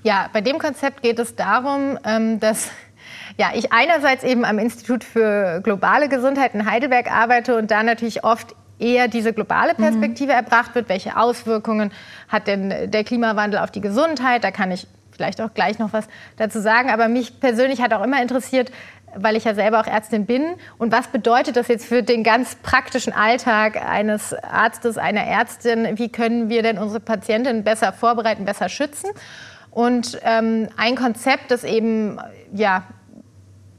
Ja, 0.05 0.29
bei 0.35 0.43
dem 0.43 0.59
Konzept 0.59 1.01
geht 1.01 1.19
es 1.19 1.35
darum, 1.35 1.99
ähm, 2.05 2.39
dass 2.39 2.69
ja, 3.37 3.51
ich 3.55 3.73
einerseits 3.73 4.23
eben 4.23 4.45
am 4.45 4.59
Institut 4.59 5.05
für 5.05 5.61
globale 5.63 6.09
Gesundheit 6.09 6.55
in 6.55 6.71
Heidelberg 6.71 7.11
arbeite 7.11 7.57
und 7.57 7.71
da 7.71 7.83
natürlich 7.83 8.25
oft 8.25 8.55
eher 8.79 9.09
diese 9.09 9.33
globale 9.33 9.75
Perspektive 9.75 10.33
mhm. 10.33 10.39
erbracht 10.39 10.75
wird. 10.75 10.89
Welche 10.89 11.17
Auswirkungen 11.17 11.93
hat 12.29 12.47
denn 12.47 12.91
der 12.91 13.05
Klimawandel 13.05 13.61
auf 13.61 13.71
die 13.71 13.81
Gesundheit? 13.81 14.45
Da 14.45 14.51
kann 14.51 14.71
ich 14.71 14.87
vielleicht 15.11 15.41
auch 15.41 15.55
gleich 15.55 15.79
noch 15.79 15.93
was 15.93 16.07
dazu 16.37 16.61
sagen. 16.61 16.91
Aber 16.91 17.09
mich 17.09 17.41
persönlich 17.41 17.81
hat 17.81 17.93
auch 17.93 18.03
immer 18.03 18.21
interessiert, 18.21 18.71
weil 19.17 19.37
ich 19.37 19.45
ja 19.45 19.55
selber 19.55 19.81
auch 19.81 19.87
Ärztin 19.87 20.27
bin. 20.27 20.43
Und 20.79 20.93
was 20.93 21.09
bedeutet 21.09 21.57
das 21.57 21.69
jetzt 21.69 21.87
für 21.87 22.03
den 22.03 22.25
ganz 22.25 22.57
praktischen 22.57 23.13
Alltag 23.13 23.81
eines 23.85 24.35
Arztes, 24.35 24.99
einer 24.99 25.23
Ärztin? 25.23 25.99
Wie 25.99 26.09
können 26.09 26.49
wir 26.49 26.63
denn 26.63 26.79
unsere 26.79 27.01
Patientinnen 27.01 27.65
besser 27.65 27.93
vorbereiten, 27.93 28.45
besser 28.45 28.69
schützen? 28.69 29.11
Und 29.71 30.21
ähm, 30.23 30.69
ein 30.77 30.95
Konzept, 30.95 31.51
das 31.51 31.65
eben 31.65 32.19
ja, 32.53 32.85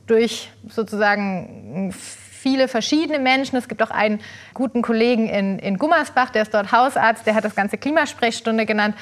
durch 0.08 0.50
sozusagen 0.68 1.94
viele 1.94 2.68
verschiedene 2.68 3.20
Menschen. 3.20 3.58
Es 3.58 3.68
gibt 3.68 3.82
auch 3.82 3.92
einen 3.92 4.20
guten 4.54 4.82
Kollegen 4.82 5.28
in, 5.28 5.58
in 5.60 5.78
Gummersbach, 5.78 6.30
der 6.30 6.44
ist 6.44 6.54
dort 6.54 6.72
Hausarzt, 6.72 7.26
der 7.26 7.36
hat 7.36 7.44
das 7.44 7.56
Ganze 7.56 7.78
Klimasprechstunde 7.78 8.66
genannt. 8.66 8.96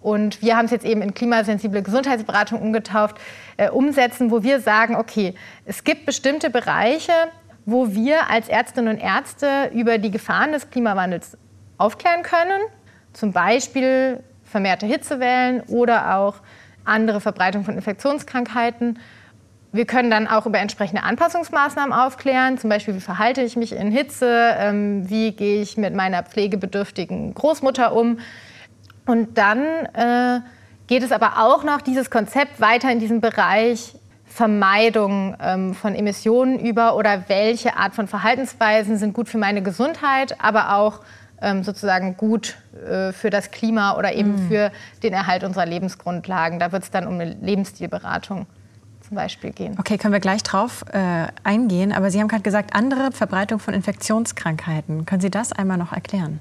Und 0.00 0.42
wir 0.42 0.56
haben 0.56 0.66
es 0.66 0.70
jetzt 0.70 0.84
eben 0.84 1.00
in 1.00 1.14
klimasensible 1.14 1.82
Gesundheitsberatung 1.82 2.60
umgetauft, 2.60 3.16
äh, 3.56 3.70
umsetzen, 3.70 4.30
wo 4.30 4.42
wir 4.42 4.60
sagen, 4.60 4.96
okay, 4.96 5.34
es 5.64 5.82
gibt 5.82 6.04
bestimmte 6.04 6.50
Bereiche, 6.50 7.12
wo 7.64 7.94
wir 7.94 8.28
als 8.30 8.48
Ärztinnen 8.48 8.96
und 8.96 9.02
Ärzte 9.02 9.70
über 9.72 9.98
die 9.98 10.10
Gefahren 10.10 10.52
des 10.52 10.70
Klimawandels 10.70 11.38
aufklären 11.78 12.22
können. 12.22 12.60
Zum 13.14 13.32
Beispiel 13.32 14.22
vermehrte 14.44 14.86
Hitzewellen 14.86 15.62
oder 15.62 16.16
auch 16.16 16.36
andere 16.84 17.20
Verbreitung 17.20 17.64
von 17.64 17.74
Infektionskrankheiten. 17.74 18.98
Wir 19.74 19.86
können 19.86 20.08
dann 20.08 20.28
auch 20.28 20.46
über 20.46 20.60
entsprechende 20.60 21.02
Anpassungsmaßnahmen 21.02 21.92
aufklären, 21.92 22.58
zum 22.58 22.70
Beispiel, 22.70 22.94
wie 22.94 23.00
verhalte 23.00 23.42
ich 23.42 23.56
mich 23.56 23.72
in 23.72 23.90
Hitze, 23.90 24.54
ähm, 24.56 25.10
wie 25.10 25.32
gehe 25.32 25.60
ich 25.62 25.76
mit 25.76 25.96
meiner 25.96 26.22
pflegebedürftigen 26.22 27.34
Großmutter 27.34 27.92
um. 27.92 28.20
Und 29.04 29.36
dann 29.36 29.64
äh, 29.94 30.42
geht 30.86 31.02
es 31.02 31.10
aber 31.10 31.42
auch 31.42 31.64
noch 31.64 31.80
dieses 31.80 32.08
Konzept 32.08 32.60
weiter 32.60 32.92
in 32.92 33.00
diesem 33.00 33.20
Bereich 33.20 33.96
Vermeidung 34.26 35.36
ähm, 35.42 35.74
von 35.74 35.96
Emissionen 35.96 36.60
über 36.60 36.94
oder 36.94 37.24
welche 37.26 37.76
Art 37.76 37.96
von 37.96 38.06
Verhaltensweisen 38.06 38.96
sind 38.96 39.12
gut 39.12 39.28
für 39.28 39.38
meine 39.38 39.60
Gesundheit, 39.60 40.36
aber 40.40 40.76
auch 40.76 41.00
ähm, 41.42 41.64
sozusagen 41.64 42.16
gut 42.16 42.58
äh, 42.88 43.10
für 43.10 43.30
das 43.30 43.50
Klima 43.50 43.98
oder 43.98 44.14
eben 44.14 44.36
mm. 44.36 44.48
für 44.48 44.70
den 45.02 45.12
Erhalt 45.12 45.42
unserer 45.42 45.66
Lebensgrundlagen. 45.66 46.60
Da 46.60 46.70
wird 46.70 46.84
es 46.84 46.92
dann 46.92 47.08
um 47.08 47.14
eine 47.14 47.34
Lebensstilberatung 47.42 48.46
zum 49.14 49.22
Beispiel 49.22 49.52
gehen. 49.52 49.76
Okay, 49.78 49.96
können 49.96 50.12
wir 50.12 50.20
gleich 50.20 50.42
drauf 50.42 50.84
äh, 50.92 51.28
eingehen. 51.44 51.92
Aber 51.92 52.10
Sie 52.10 52.20
haben 52.20 52.28
gerade 52.28 52.42
gesagt, 52.42 52.74
andere 52.74 53.12
Verbreitung 53.12 53.60
von 53.60 53.72
Infektionskrankheiten. 53.74 55.06
Können 55.06 55.20
Sie 55.20 55.30
das 55.30 55.52
einmal 55.52 55.78
noch 55.78 55.92
erklären? 55.92 56.40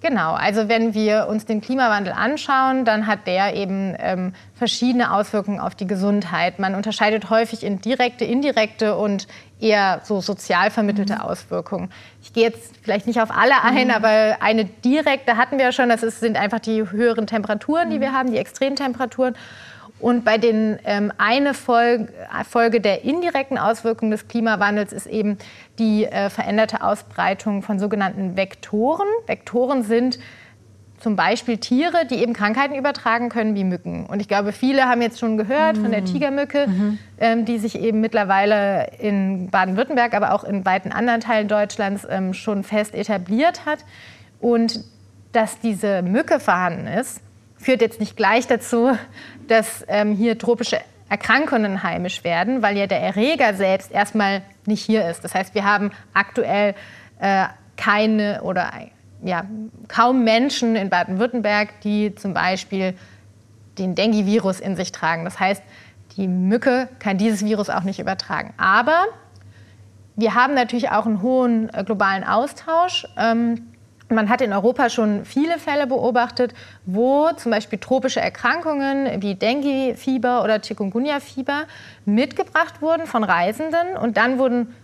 Genau, 0.00 0.34
also 0.34 0.68
wenn 0.68 0.94
wir 0.94 1.26
uns 1.28 1.44
den 1.44 1.60
Klimawandel 1.60 2.12
anschauen, 2.12 2.84
dann 2.84 3.08
hat 3.08 3.26
der 3.26 3.56
eben 3.56 3.96
ähm, 3.98 4.32
verschiedene 4.54 5.12
Auswirkungen 5.12 5.58
auf 5.58 5.74
die 5.74 5.88
Gesundheit. 5.88 6.60
Man 6.60 6.76
unterscheidet 6.76 7.30
häufig 7.30 7.64
in 7.64 7.80
direkte, 7.80 8.24
indirekte 8.24 8.96
und 8.96 9.26
eher 9.58 10.00
so 10.04 10.20
sozial 10.20 10.70
vermittelte 10.70 11.14
mhm. 11.14 11.20
Auswirkungen. 11.22 11.90
Ich 12.22 12.32
gehe 12.32 12.44
jetzt 12.44 12.76
vielleicht 12.80 13.08
nicht 13.08 13.20
auf 13.20 13.32
alle 13.32 13.60
ein, 13.64 13.88
mhm. 13.88 13.94
aber 13.94 14.36
eine 14.40 14.66
direkte 14.66 15.36
hatten 15.36 15.58
wir 15.58 15.64
ja 15.64 15.72
schon, 15.72 15.88
das 15.88 16.04
ist, 16.04 16.20
sind 16.20 16.36
einfach 16.36 16.60
die 16.60 16.88
höheren 16.88 17.26
Temperaturen, 17.26 17.90
die 17.90 17.96
mhm. 17.96 18.02
wir 18.02 18.12
haben, 18.12 18.30
die 18.30 18.38
Extremtemperaturen. 18.38 19.34
Und 20.00 20.24
bei 20.24 20.38
den 20.38 20.78
ähm, 20.84 21.12
eine 21.18 21.54
Folge, 21.54 22.12
Folge, 22.48 22.80
der 22.80 23.04
indirekten 23.04 23.58
Auswirkungen 23.58 24.10
des 24.10 24.28
Klimawandels 24.28 24.92
ist 24.92 25.06
eben 25.06 25.38
die 25.78 26.04
äh, 26.04 26.30
veränderte 26.30 26.82
Ausbreitung 26.82 27.62
von 27.62 27.78
sogenannten 27.78 28.36
Vektoren. 28.36 29.08
Vektoren 29.26 29.82
sind 29.82 30.18
zum 31.00 31.16
Beispiel 31.16 31.58
Tiere, 31.58 32.06
die 32.10 32.16
eben 32.16 32.32
Krankheiten 32.32 32.74
übertragen 32.74 33.28
können, 33.28 33.54
wie 33.54 33.64
Mücken. 33.64 34.06
Und 34.06 34.20
ich 34.20 34.28
glaube, 34.28 34.52
viele 34.52 34.84
haben 34.86 35.00
jetzt 35.00 35.18
schon 35.18 35.36
gehört 35.36 35.78
von 35.78 35.90
der 35.90 36.00
mhm. 36.00 36.06
Tigermücke, 36.06 36.66
mhm. 36.66 36.98
ähm, 37.18 37.44
die 37.44 37.58
sich 37.58 37.78
eben 37.78 38.00
mittlerweile 38.00 38.90
in 38.98 39.48
Baden-Württemberg, 39.50 40.14
aber 40.14 40.32
auch 40.34 40.44
in 40.44 40.64
weiten 40.64 40.90
anderen 40.92 41.20
Teilen 41.20 41.48
Deutschlands 41.48 42.06
ähm, 42.08 42.34
schon 42.34 42.64
fest 42.64 42.94
etabliert 42.94 43.64
hat. 43.64 43.84
Und 44.40 44.84
dass 45.32 45.60
diese 45.60 46.02
Mücke 46.02 46.40
vorhanden 46.40 46.86
ist, 46.86 47.20
führt 47.58 47.80
jetzt 47.80 48.00
nicht 48.00 48.16
gleich 48.16 48.46
dazu, 48.46 48.96
dass 49.46 49.84
ähm, 49.88 50.14
hier 50.14 50.38
tropische 50.38 50.78
Erkrankungen 51.08 51.82
heimisch 51.82 52.24
werden, 52.24 52.62
weil 52.62 52.76
ja 52.76 52.86
der 52.86 53.00
Erreger 53.00 53.54
selbst 53.54 53.90
erstmal 53.90 54.42
nicht 54.66 54.84
hier 54.84 55.08
ist. 55.08 55.24
Das 55.24 55.34
heißt, 55.34 55.54
wir 55.54 55.64
haben 55.64 55.90
aktuell 56.12 56.74
äh, 57.20 57.46
keine 57.76 58.42
oder 58.42 58.70
ja, 59.22 59.44
kaum 59.88 60.24
Menschen 60.24 60.76
in 60.76 60.90
Baden-Württemberg, 60.90 61.80
die 61.82 62.14
zum 62.14 62.34
Beispiel 62.34 62.94
den 63.78 63.94
Dengue-Virus 63.94 64.60
in 64.60 64.76
sich 64.76 64.92
tragen. 64.92 65.24
Das 65.24 65.40
heißt, 65.40 65.62
die 66.16 66.28
Mücke 66.28 66.88
kann 66.98 67.16
dieses 67.16 67.44
Virus 67.44 67.70
auch 67.70 67.82
nicht 67.82 67.98
übertragen. 68.00 68.52
Aber 68.58 69.06
wir 70.16 70.34
haben 70.34 70.54
natürlich 70.54 70.90
auch 70.90 71.06
einen 71.06 71.22
hohen 71.22 71.72
äh, 71.72 71.84
globalen 71.84 72.24
Austausch. 72.24 73.06
Ähm, 73.16 73.67
man 74.10 74.28
hat 74.28 74.40
in 74.40 74.52
Europa 74.52 74.88
schon 74.90 75.24
viele 75.24 75.58
Fälle 75.58 75.86
beobachtet, 75.86 76.54
wo 76.86 77.30
zum 77.36 77.52
Beispiel 77.52 77.78
tropische 77.78 78.20
Erkrankungen 78.20 79.22
wie 79.22 79.34
Dengue-Fieber 79.34 80.42
oder 80.42 80.60
Chikungunya-Fieber 80.60 81.64
mitgebracht 82.04 82.80
wurden 82.80 83.06
von 83.06 83.24
Reisenden 83.24 83.96
und 83.96 84.16
dann 84.16 84.38
wurden 84.38 84.74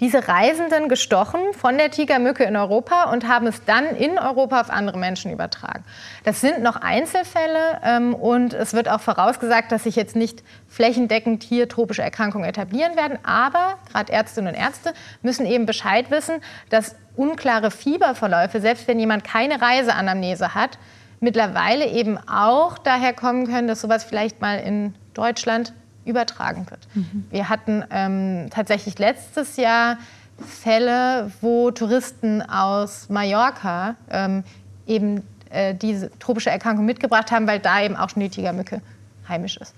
diese 0.00 0.28
Reisenden 0.28 0.88
gestochen 0.88 1.40
von 1.52 1.78
der 1.78 1.90
Tigermücke 1.90 2.44
in 2.44 2.56
Europa 2.56 3.10
und 3.12 3.28
haben 3.28 3.46
es 3.46 3.64
dann 3.64 3.86
in 3.96 4.18
Europa 4.18 4.60
auf 4.60 4.70
andere 4.70 4.98
Menschen 4.98 5.32
übertragen. 5.32 5.84
Das 6.24 6.40
sind 6.40 6.62
noch 6.62 6.76
Einzelfälle 6.76 7.80
ähm, 7.82 8.14
und 8.14 8.52
es 8.52 8.74
wird 8.74 8.88
auch 8.88 9.00
vorausgesagt, 9.00 9.72
dass 9.72 9.84
sich 9.84 9.96
jetzt 9.96 10.16
nicht 10.16 10.42
flächendeckend 10.68 11.42
hier 11.42 11.68
tropische 11.68 12.02
Erkrankungen 12.02 12.48
etablieren 12.48 12.96
werden. 12.96 13.18
Aber 13.24 13.78
gerade 13.90 14.12
Ärztinnen 14.12 14.54
und 14.54 14.60
Ärzte 14.60 14.92
müssen 15.22 15.46
eben 15.46 15.66
Bescheid 15.66 16.10
wissen, 16.10 16.36
dass 16.68 16.96
unklare 17.16 17.70
Fieberverläufe, 17.70 18.60
selbst 18.60 18.86
wenn 18.88 19.00
jemand 19.00 19.24
keine 19.24 19.62
Reiseanamnese 19.62 20.54
hat, 20.54 20.78
mittlerweile 21.20 21.86
eben 21.86 22.18
auch 22.28 22.78
daher 22.78 23.14
kommen 23.14 23.46
können, 23.46 23.68
dass 23.68 23.80
sowas 23.80 24.04
vielleicht 24.04 24.40
mal 24.40 24.58
in 24.58 24.94
Deutschland 25.14 25.72
übertragen 26.06 26.66
wird. 26.70 26.80
Mhm. 26.94 27.26
Wir 27.30 27.48
hatten 27.48 27.84
ähm, 27.90 28.48
tatsächlich 28.50 28.98
letztes 28.98 29.56
Jahr 29.56 29.98
Fälle, 30.38 31.30
wo 31.40 31.70
Touristen 31.70 32.42
aus 32.42 33.08
Mallorca 33.08 33.96
ähm, 34.10 34.44
eben 34.86 35.22
äh, 35.50 35.74
diese 35.74 36.10
tropische 36.18 36.50
Erkrankung 36.50 36.84
mitgebracht 36.84 37.30
haben, 37.30 37.46
weil 37.46 37.58
da 37.58 37.82
eben 37.82 37.96
auch 37.96 38.10
schon 38.10 38.20
die 38.20 38.28
Tigermücke 38.28 38.82
heimisch 39.28 39.56
ist. 39.56 39.74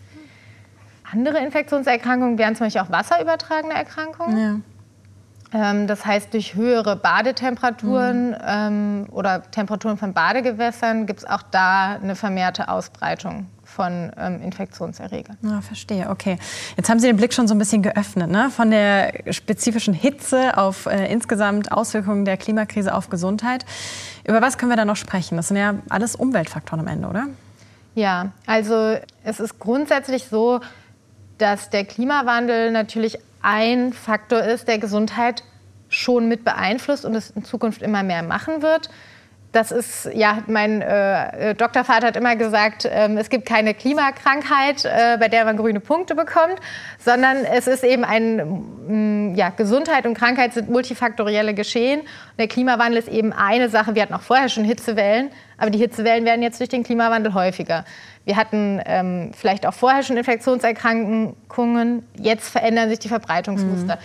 Andere 1.11 1.39
Infektionserkrankungen 1.39 2.39
wären 2.39 2.55
zum 2.55 2.67
Beispiel 2.67 2.83
auch 2.83 2.91
wasserübertragene 2.91 3.75
Erkrankungen. 3.75 4.39
Ja. 4.39 4.61
Ähm, 5.53 5.87
das 5.87 6.05
heißt, 6.05 6.35
durch 6.35 6.55
höhere 6.55 6.97
Badetemperaturen 6.97 8.31
mhm. 8.31 8.37
ähm, 8.47 9.07
oder 9.11 9.43
Temperaturen 9.51 9.97
von 9.97 10.13
Badegewässern 10.13 11.07
gibt 11.07 11.21
es 11.21 11.25
auch 11.25 11.43
da 11.43 11.95
eine 12.03 12.17
vermehrte 12.17 12.69
Ausbreitung 12.69 13.47
von 13.65 14.11
ähm, 14.19 14.43
Infektionserregern. 14.43 15.39
Ja, 15.43 15.61
verstehe, 15.61 16.11
okay. 16.11 16.39
Jetzt 16.77 16.89
haben 16.91 16.99
Sie 16.99 17.07
den 17.07 17.17
Blick 17.17 17.33
schon 17.33 17.47
so 17.47 17.55
ein 17.55 17.59
bisschen 17.59 17.83
geöffnet, 17.83 18.31
ne? 18.31 18.51
von 18.51 18.71
der 18.71 19.13
spezifischen 19.31 19.95
Hitze 19.95 20.57
auf 20.57 20.87
äh, 20.87 21.11
insgesamt 21.13 21.71
Auswirkungen 21.71 22.25
der 22.25 22.37
Klimakrise 22.37 22.95
auf 22.95 23.09
Gesundheit. 23.09 23.65
Über 24.27 24.43
was 24.43 24.59
können 24.59 24.71
wir 24.71 24.77
da 24.77 24.85
noch 24.85 24.97
sprechen? 24.97 25.37
Das 25.37 25.49
sind 25.49 25.59
ja 25.59 25.75
alles 25.89 26.17
Umweltfaktoren 26.17 26.81
am 26.81 26.93
Ende, 26.93 27.09
oder? 27.09 27.27
Ja, 27.95 28.33
also 28.47 28.97
es 29.25 29.41
ist 29.41 29.59
grundsätzlich 29.59 30.25
so, 30.25 30.61
dass 31.39 31.71
der 31.71 31.85
Klimawandel 31.85 32.71
natürlich 32.71 33.19
ein 33.43 33.93
Faktor 33.93 34.43
ist, 34.43 34.69
der 34.69 34.79
Gesundheit 34.79 35.45
schon 35.89 36.29
mit 36.29 36.45
beeinflusst 36.45 37.05
und 37.05 37.15
es 37.15 37.31
in 37.31 37.45
Zukunft 37.45 37.83
immer 37.83 38.03
mehr 38.03 38.23
machen 38.23 38.63
wird 38.63 38.91
das 39.53 39.73
ist, 39.73 40.11
ja, 40.13 40.43
mein 40.47 40.83
äh, 40.83 41.55
Doktorvater 41.55 42.09
hat 42.09 42.17
immer 42.17 42.37
gesagt, 42.37 42.85
äh, 42.85 43.09
es 43.15 43.31
gibt 43.31 43.47
keine 43.47 43.73
Klimakrankheit, 43.73 44.85
äh, 44.85 45.17
bei 45.19 45.29
der 45.29 45.47
man 45.47 45.57
grüne 45.57 45.81
Punkte 45.81 46.15
bekommt, 46.15 46.57
sondern 46.99 47.45
es 47.45 47.67
ist 47.67 47.83
eben 47.83 48.05
ein, 48.05 48.37
mh, 48.37 49.33
mm, 49.33 49.35
ja, 49.37 49.49
Gesundheit 49.51 50.07
und 50.07 50.15
Krankheit 50.15 50.53
sind 50.53 50.69
multifaktorielle 50.69 51.55
Geschehen. 51.55 52.01
Und 52.01 52.39
der 52.39 52.49
Klimawandel 52.49 52.99
ist 52.99 53.09
eben 53.09 53.33
eine 53.33 53.71
Sache. 53.71 53.95
Wir 53.95 54.03
hatten 54.03 54.15
auch 54.15 54.21
vorher 54.21 54.51
schon 54.51 54.65
Hitzewellen, 54.65 55.31
aber 55.57 55.71
die 55.71 55.79
Hitzewellen 55.79 56.27
werden 56.27 56.43
jetzt 56.43 56.61
durch 56.61 56.69
den 56.69 56.83
Klimawandel 56.85 57.33
häufiger. 57.33 57.87
Wir 58.27 58.37
hatten 58.37 58.83
ähm, 58.85 59.31
vielleicht 59.35 59.65
auch 59.65 59.73
vorher 59.73 60.03
schon 60.03 60.19
Infektionserkrankungen, 60.19 62.07
jetzt 62.19 62.51
verändern 62.51 62.91
sich 62.91 62.99
die 62.99 63.09
Verbreitungsmuster. 63.09 63.97
Mhm. 63.97 64.01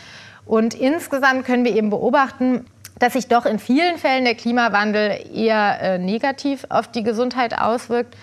Und 0.46 0.74
insgesamt 0.74 1.46
können 1.46 1.66
wir 1.66 1.76
eben 1.76 1.90
beobachten, 1.90 2.66
dass 3.00 3.14
sich 3.14 3.28
doch 3.28 3.46
in 3.46 3.60
vielen 3.60 3.98
Fällen 3.98 4.26
der 4.26 4.36
Klimawandel 4.36 5.20
eher 5.34 5.82
äh, 5.82 5.98
negativ 5.98 6.66
auf 6.70 6.88
die 6.88 7.04
Gesundheit 7.04 7.58
auswirkt. 7.58 8.16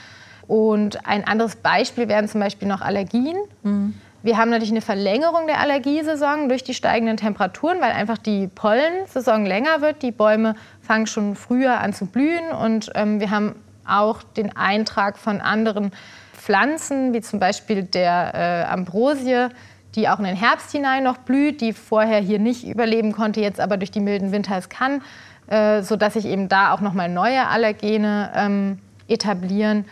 Und 0.46 1.06
ein 1.06 1.26
anderes 1.26 1.56
Beispiel 1.56 2.08
wären 2.08 2.28
zum 2.28 2.40
Beispiel 2.40 2.66
noch 2.66 2.80
Allergien. 2.80 3.36
Mhm. 3.62 3.94
Wir 4.22 4.36
haben 4.36 4.50
natürlich 4.50 4.72
eine 4.72 4.82
Verlängerung 4.82 5.46
der 5.46 5.60
Allergiesaison 5.60 6.48
durch 6.48 6.62
die 6.62 6.74
steigenden 6.74 7.16
Temperaturen, 7.16 7.80
weil 7.80 7.92
einfach 7.92 8.18
die 8.18 8.48
Pollensaison 8.48 9.46
länger 9.46 9.80
wird. 9.80 10.02
Die 10.02 10.10
Bäume 10.10 10.56
fangen 10.82 11.06
schon 11.06 11.36
früher 11.36 11.80
an 11.80 11.94
zu 11.94 12.04
blühen 12.04 12.52
und 12.52 12.90
ähm, 12.94 13.18
wir 13.18 13.30
haben 13.30 13.54
auch 13.86 14.22
den 14.22 14.54
Eintrag 14.56 15.16
von 15.18 15.40
anderen 15.40 15.92
Pflanzen, 16.34 17.14
wie 17.14 17.22
zum 17.22 17.40
Beispiel 17.40 17.82
der 17.82 18.32
äh, 18.34 18.70
Ambrosie, 18.70 19.48
die 19.94 20.08
auch 20.08 20.18
in 20.18 20.24
den 20.24 20.36
Herbst 20.36 20.70
hinein 20.70 21.04
noch 21.04 21.18
blüht, 21.18 21.60
die 21.60 21.72
vorher 21.72 22.20
hier 22.20 22.38
nicht 22.38 22.66
überleben 22.66 23.12
konnte, 23.12 23.40
jetzt 23.40 23.60
aber 23.60 23.76
durch 23.76 23.90
die 23.90 24.00
milden 24.00 24.32
Winter 24.32 24.56
es 24.56 24.68
kann, 24.68 25.02
äh, 25.48 25.82
sodass 25.82 26.14
sich 26.14 26.26
eben 26.26 26.48
da 26.48 26.72
auch 26.72 26.80
nochmal 26.80 27.08
neue 27.08 27.46
Allergene 27.48 28.30
ähm, 28.34 28.78
etablieren. 29.08 29.84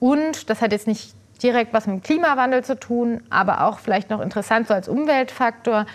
Und 0.00 0.50
das 0.50 0.60
hat 0.60 0.72
jetzt 0.72 0.86
nicht 0.86 1.14
direkt 1.42 1.72
was 1.72 1.86
mit 1.86 1.96
dem 1.96 2.02
Klimawandel 2.02 2.64
zu 2.64 2.78
tun, 2.78 3.20
aber 3.30 3.64
auch 3.64 3.78
vielleicht 3.78 4.10
noch 4.10 4.20
interessant 4.20 4.68
so 4.68 4.74
als 4.74 4.88
Umweltfaktor. 4.88 5.86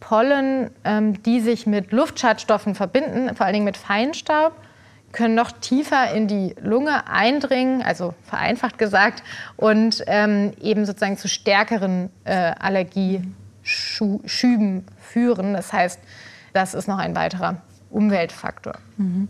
Pollen, 0.00 0.70
ähm, 0.84 1.22
die 1.22 1.40
sich 1.40 1.66
mit 1.66 1.90
Luftschadstoffen 1.90 2.74
verbinden, 2.74 3.34
vor 3.34 3.46
allen 3.46 3.54
Dingen 3.54 3.64
mit 3.64 3.76
Feinstaub, 3.76 4.52
können 5.12 5.34
noch 5.34 5.52
tiefer 5.52 6.10
in 6.12 6.28
die 6.28 6.54
Lunge 6.60 7.08
eindringen, 7.08 7.80
also 7.82 8.12
vereinfacht 8.24 8.76
gesagt, 8.78 9.22
und 9.56 10.04
ähm, 10.06 10.52
eben 10.60 10.84
sozusagen 10.84 11.16
zu 11.16 11.28
stärkeren 11.28 12.10
äh, 12.24 12.52
Allergieschüben 12.58 14.84
führen. 14.98 15.54
Das 15.54 15.72
heißt, 15.72 15.98
das 16.52 16.74
ist 16.74 16.88
noch 16.88 16.98
ein 16.98 17.16
weiterer 17.16 17.62
Umweltfaktor. 17.90 18.74
Mhm. 18.96 19.28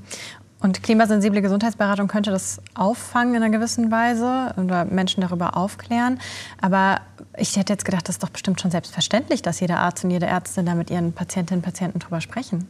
Und 0.58 0.82
klimasensible 0.82 1.42
Gesundheitsberatung 1.42 2.08
könnte 2.08 2.30
das 2.30 2.60
auffangen 2.74 3.34
in 3.34 3.42
einer 3.42 3.52
gewissen 3.52 3.90
Weise 3.90 4.54
oder 4.56 4.86
Menschen 4.86 5.20
darüber 5.20 5.56
aufklären. 5.56 6.18
Aber 6.60 7.02
ich 7.36 7.56
hätte 7.56 7.74
jetzt 7.74 7.84
gedacht, 7.84 8.08
das 8.08 8.16
ist 8.16 8.22
doch 8.22 8.30
bestimmt 8.30 8.60
schon 8.60 8.70
selbstverständlich, 8.70 9.42
dass 9.42 9.60
jeder 9.60 9.78
Arzt 9.78 10.04
und 10.04 10.10
jede 10.10 10.26
Ärztin 10.26 10.64
da 10.64 10.74
mit 10.74 10.90
ihren 10.90 11.12
Patientinnen 11.12 11.60
und 11.60 11.64
Patienten 11.64 11.98
drüber 11.98 12.20
sprechen. 12.20 12.66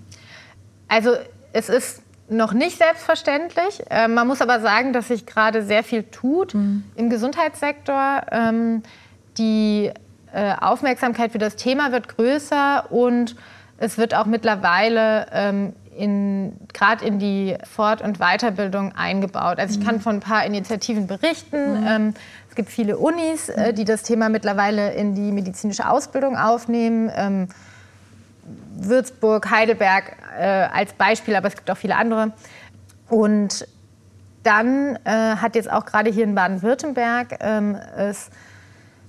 Also 0.89 1.11
es 1.53 1.69
ist 1.69 2.03
noch 2.29 2.53
nicht 2.53 2.79
selbstverständlich. 2.79 3.83
Ähm, 3.91 4.15
man 4.15 4.27
muss 4.27 4.41
aber 4.41 4.61
sagen, 4.61 4.93
dass 4.93 5.09
sich 5.09 5.27
gerade 5.27 5.63
sehr 5.63 5.83
viel 5.85 6.03
tut 6.05 6.55
mhm. 6.55 6.85
im 6.97 7.11
Gesundheitssektor. 7.11 8.23
Ähm, 8.31 8.83
die 9.39 9.91
äh, 10.33 10.55
Aufmerksamkeit 10.61 11.33
für 11.33 11.39
das 11.39 11.57
Thema 11.57 11.93
wird 11.93 12.09
größer 12.09 12.91
und 12.91 13.37
es 13.79 13.99
wird 13.99 14.15
auch 14.15 14.27
mittlerweile 14.27 15.27
ähm, 15.33 15.73
gerade 16.73 17.05
in 17.05 17.19
die 17.19 17.57
Fort- 17.65 18.03
und 18.03 18.19
Weiterbildung 18.19 18.95
eingebaut. 18.95 19.59
Also 19.59 19.79
ich 19.79 19.87
kann 19.87 19.97
mhm. 19.97 20.01
von 20.01 20.17
ein 20.17 20.21
paar 20.21 20.45
Initiativen 20.45 21.07
berichten. 21.07 21.81
Mhm. 21.81 21.87
Ähm, 21.87 22.15
es 22.51 22.55
gibt 22.55 22.71
viele 22.71 22.99
Unis, 22.99 23.49
äh, 23.49 23.73
die 23.73 23.85
das 23.85 24.03
Thema 24.03 24.29
mittlerweile 24.29 24.93
in 24.93 25.15
die 25.15 25.33
medizinische 25.33 25.89
Ausbildung 25.89 26.37
aufnehmen. 26.37 27.49
Würzburg, 28.79 29.51
Heidelberg 29.51 30.17
äh, 30.39 30.45
als 30.45 30.93
Beispiel, 30.93 31.37
aber 31.37 31.49
es 31.49 31.57
gibt 31.57 31.71
auch 31.71 31.77
viele 31.77 31.97
andere. 31.97 32.33
Und 33.09 33.67
dann 34.43 34.99
äh, 35.05 35.11
hat 35.11 35.57
jetzt 35.57 35.71
auch 35.71 35.87
gerade 35.87 36.11
hier 36.11 36.25
in 36.25 36.35
Baden-Württemberg 36.35 37.39
ähm, 37.41 37.79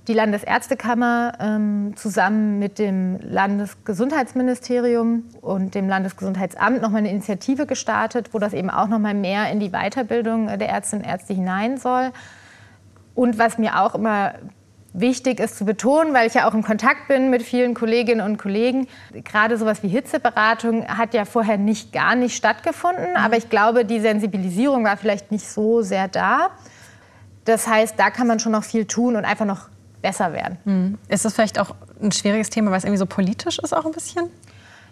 die 0.08 0.14
Landesärztekammer 0.14 1.34
ähm, 1.38 1.92
zusammen 1.96 2.58
mit 2.58 2.78
dem 2.78 3.20
Landesgesundheitsministerium 3.20 5.24
und 5.42 5.74
dem 5.74 5.88
Landesgesundheitsamt 5.88 6.80
nochmal 6.80 7.00
eine 7.00 7.10
Initiative 7.10 7.66
gestartet, 7.66 8.32
wo 8.32 8.38
das 8.38 8.54
eben 8.54 8.70
auch 8.70 8.88
nochmal 8.88 9.14
mehr 9.14 9.52
in 9.52 9.60
die 9.60 9.70
Weiterbildung 9.70 10.46
der 10.46 10.70
Ärztinnen 10.70 11.04
und 11.04 11.10
Ärzte 11.10 11.34
hinein 11.34 11.76
soll. 11.76 12.10
Und 13.14 13.38
was 13.38 13.58
mir 13.58 13.80
auch 13.80 13.94
immer 13.94 14.32
wichtig 14.92 15.38
ist 15.40 15.58
zu 15.58 15.64
betonen, 15.64 16.14
weil 16.14 16.26
ich 16.26 16.34
ja 16.34 16.48
auch 16.48 16.54
in 16.54 16.62
Kontakt 16.62 17.08
bin 17.08 17.30
mit 17.30 17.42
vielen 17.42 17.74
Kolleginnen 17.74 18.20
und 18.20 18.38
Kollegen. 18.38 18.88
Gerade 19.12 19.56
sowas 19.56 19.82
wie 19.82 19.88
Hitzeberatung 19.88 20.86
hat 20.88 21.14
ja 21.14 21.24
vorher 21.24 21.58
nicht 21.58 21.92
gar 21.92 22.14
nicht 22.14 22.36
stattgefunden, 22.36 23.10
mhm. 23.10 23.16
aber 23.16 23.36
ich 23.36 23.50
glaube, 23.50 23.84
die 23.84 24.00
Sensibilisierung 24.00 24.84
war 24.84 24.96
vielleicht 24.96 25.30
nicht 25.30 25.46
so 25.46 25.82
sehr 25.82 26.08
da. 26.08 26.50
Das 27.44 27.66
heißt, 27.66 27.98
da 27.98 28.10
kann 28.10 28.26
man 28.26 28.40
schon 28.40 28.52
noch 28.52 28.64
viel 28.64 28.86
tun 28.86 29.16
und 29.16 29.24
einfach 29.24 29.46
noch 29.46 29.68
besser 30.02 30.32
werden. 30.32 30.58
Mhm. 30.64 30.98
Ist 31.08 31.24
das 31.24 31.34
vielleicht 31.34 31.58
auch 31.58 31.74
ein 32.02 32.12
schwieriges 32.12 32.50
Thema, 32.50 32.70
weil 32.70 32.78
es 32.78 32.84
irgendwie 32.84 32.98
so 32.98 33.06
politisch 33.06 33.58
ist 33.58 33.74
auch 33.74 33.86
ein 33.86 33.92
bisschen? 33.92 34.30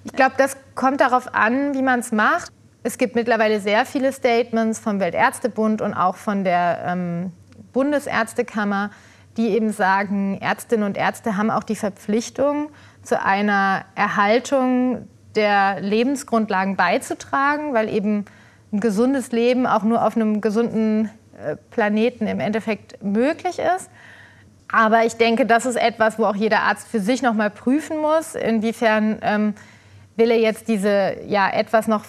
Ich 0.04 0.12
glaube, 0.12 0.34
das 0.38 0.56
kommt 0.74 1.00
darauf 1.00 1.34
an, 1.34 1.74
wie 1.74 1.82
man 1.82 2.00
es 2.00 2.12
macht. 2.12 2.52
Es 2.82 2.98
gibt 2.98 3.16
mittlerweile 3.16 3.60
sehr 3.60 3.84
viele 3.84 4.12
Statements 4.12 4.78
vom 4.78 5.00
Weltärztebund 5.00 5.82
und 5.82 5.94
auch 5.94 6.16
von 6.16 6.44
der 6.44 6.82
ähm, 6.86 7.32
Bundesärztekammer, 7.72 8.90
die 9.36 9.48
eben 9.50 9.72
sagen, 9.72 10.38
Ärztinnen 10.40 10.86
und 10.86 10.96
Ärzte 10.96 11.36
haben 11.36 11.50
auch 11.50 11.62
die 11.62 11.76
Verpflichtung 11.76 12.70
zu 13.02 13.22
einer 13.22 13.84
Erhaltung 13.94 15.08
der 15.34 15.80
Lebensgrundlagen 15.80 16.76
beizutragen, 16.76 17.74
weil 17.74 17.88
eben 17.88 18.24
ein 18.72 18.80
gesundes 18.80 19.32
Leben 19.32 19.66
auch 19.66 19.82
nur 19.82 20.04
auf 20.04 20.16
einem 20.16 20.40
gesunden 20.40 21.10
äh, 21.38 21.56
Planeten 21.70 22.26
im 22.26 22.40
Endeffekt 22.40 23.02
möglich 23.02 23.58
ist. 23.58 23.90
Aber 24.72 25.04
ich 25.04 25.16
denke, 25.16 25.46
das 25.46 25.66
ist 25.66 25.76
etwas, 25.76 26.18
wo 26.18 26.24
auch 26.24 26.34
jeder 26.34 26.62
Arzt 26.62 26.88
für 26.88 27.00
sich 27.00 27.22
noch 27.22 27.34
mal 27.34 27.50
prüfen 27.50 27.98
muss, 27.98 28.34
inwiefern 28.34 29.18
ähm, 29.22 29.54
will 30.16 30.30
er 30.30 30.40
jetzt 30.40 30.68
diese 30.68 31.16
ja 31.26 31.48
etwas 31.50 31.86
noch 31.86 32.04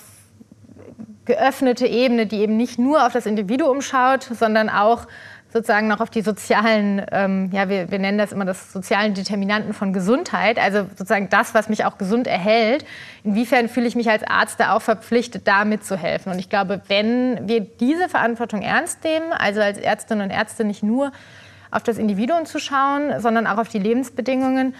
geöffnete 1.26 1.86
Ebene, 1.86 2.26
die 2.26 2.38
eben 2.38 2.58
nicht 2.58 2.80
nur 2.80 3.06
auf 3.06 3.14
das 3.14 3.26
Individuum 3.26 3.82
schaut, 3.82 4.24
sondern 4.24 4.70
auch 4.70 5.08
sozusagen 5.54 5.88
noch 5.88 6.02
auf 6.02 6.10
die 6.10 6.22
sozialen, 6.22 7.02
ähm, 7.12 7.50
ja, 7.52 7.70
wir, 7.70 7.90
wir 7.90 8.00
nennen 8.00 8.18
das 8.18 8.32
immer 8.32 8.46
das 8.46 8.74
sozialen 8.74 9.14
Determinanten 9.14 9.74
von 9.74 9.94
Gesundheit, 9.94 10.60
also 10.60 10.84
sozusagen 10.90 11.30
das, 11.30 11.54
was 11.54 11.70
mich 11.70 11.86
auch 11.86 11.98
gesund 11.98 12.28
erhält. 12.28 12.86
Inwiefern 13.24 13.70
fühle 13.70 13.88
ich 13.88 13.96
mich 13.96 14.10
als 14.10 14.24
Arzt 14.24 14.60
da 14.60 14.76
auch 14.76 14.82
verpflichtet, 14.82 15.48
da 15.48 15.66
mitzuhelfen? 15.66 16.32
Und 16.32 16.40
ich 16.40 16.50
glaube, 16.50 16.82
wenn 16.88 17.48
wir 17.48 17.62
diese 17.62 18.10
Verantwortung 18.10 18.62
ernst 18.62 19.04
nehmen, 19.04 19.32
also 19.32 19.62
als 19.62 19.78
Ärztinnen 19.78 20.26
und 20.26 20.32
Ärzte 20.32 20.64
nicht 20.64 20.84
nur 20.84 21.12
auf 21.72 21.84
das 21.84 21.98
Individuum 21.98 22.46
zu 22.46 22.60
schauen, 22.60 23.20
sondern 23.20 23.48
auch 23.48 23.58
auf 23.58 23.70
die 23.70 23.80
Lebensbedingungen, 23.80 24.74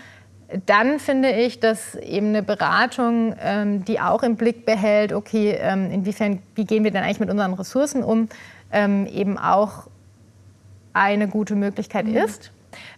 dann 0.66 1.00
finde 1.00 1.32
ich, 1.32 1.60
dass 1.60 1.96
eben 1.96 2.28
eine 2.28 2.44
Beratung, 2.44 3.36
ähm, 3.42 3.84
die 3.84 4.00
auch 4.00 4.24
im 4.24 4.38
Blick 4.38 4.66
behält, 4.66 5.12
okay, 5.12 5.58
ähm, 5.60 5.92
inwiefern, 5.92 6.42
wie 6.56 6.66
gehen 6.66 6.84
wir 6.84 6.92
denn 6.92 7.04
eigentlich 7.04 7.20
mit 7.20 7.30
unseren 7.30 7.54
Ressourcen 7.54 8.04
um, 8.04 8.30
ähm, 8.72 9.08
eben 9.08 9.38
auch 9.38 9.88
eine 10.98 11.28
gute 11.28 11.56
Möglichkeit 11.56 12.06
mhm. 12.06 12.18
ist. 12.18 12.52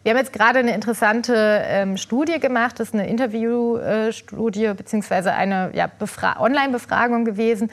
Wir 0.04 0.12
haben 0.12 0.18
jetzt 0.18 0.34
gerade 0.34 0.60
eine 0.60 0.74
interessante 0.74 1.34
ähm, 1.36 1.98
Studie 1.98 2.40
gemacht, 2.40 2.80
das 2.80 2.90
ist 2.90 2.94
eine 2.94 3.08
Interviewstudie 3.08 4.66
äh, 4.66 4.74
beziehungsweise 4.74 5.34
eine 5.34 5.72
ja, 5.74 5.90
Online-Befragung 6.40 7.26
gewesen, 7.26 7.70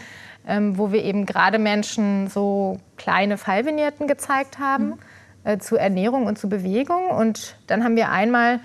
ähm, 0.47 0.79
wo 0.79 0.93
wir 0.93 1.03
eben 1.03 1.27
gerade 1.27 1.59
Menschen 1.59 2.29
so 2.29 2.79
kleine 2.97 3.39
Fallvignetten 3.39 4.07
gezeigt 4.07 4.59
haben 4.59 4.87
mhm. 4.87 4.99
äh, 5.45 5.59
zu 5.59 5.77
Ernährung 5.77 6.27
und 6.27 6.39
zu 6.39 6.49
Bewegung. 6.49 7.09
Und 7.09 7.57
dann 7.67 7.83
haben 7.83 7.97
wir 7.97 8.11
einmal 8.11 8.61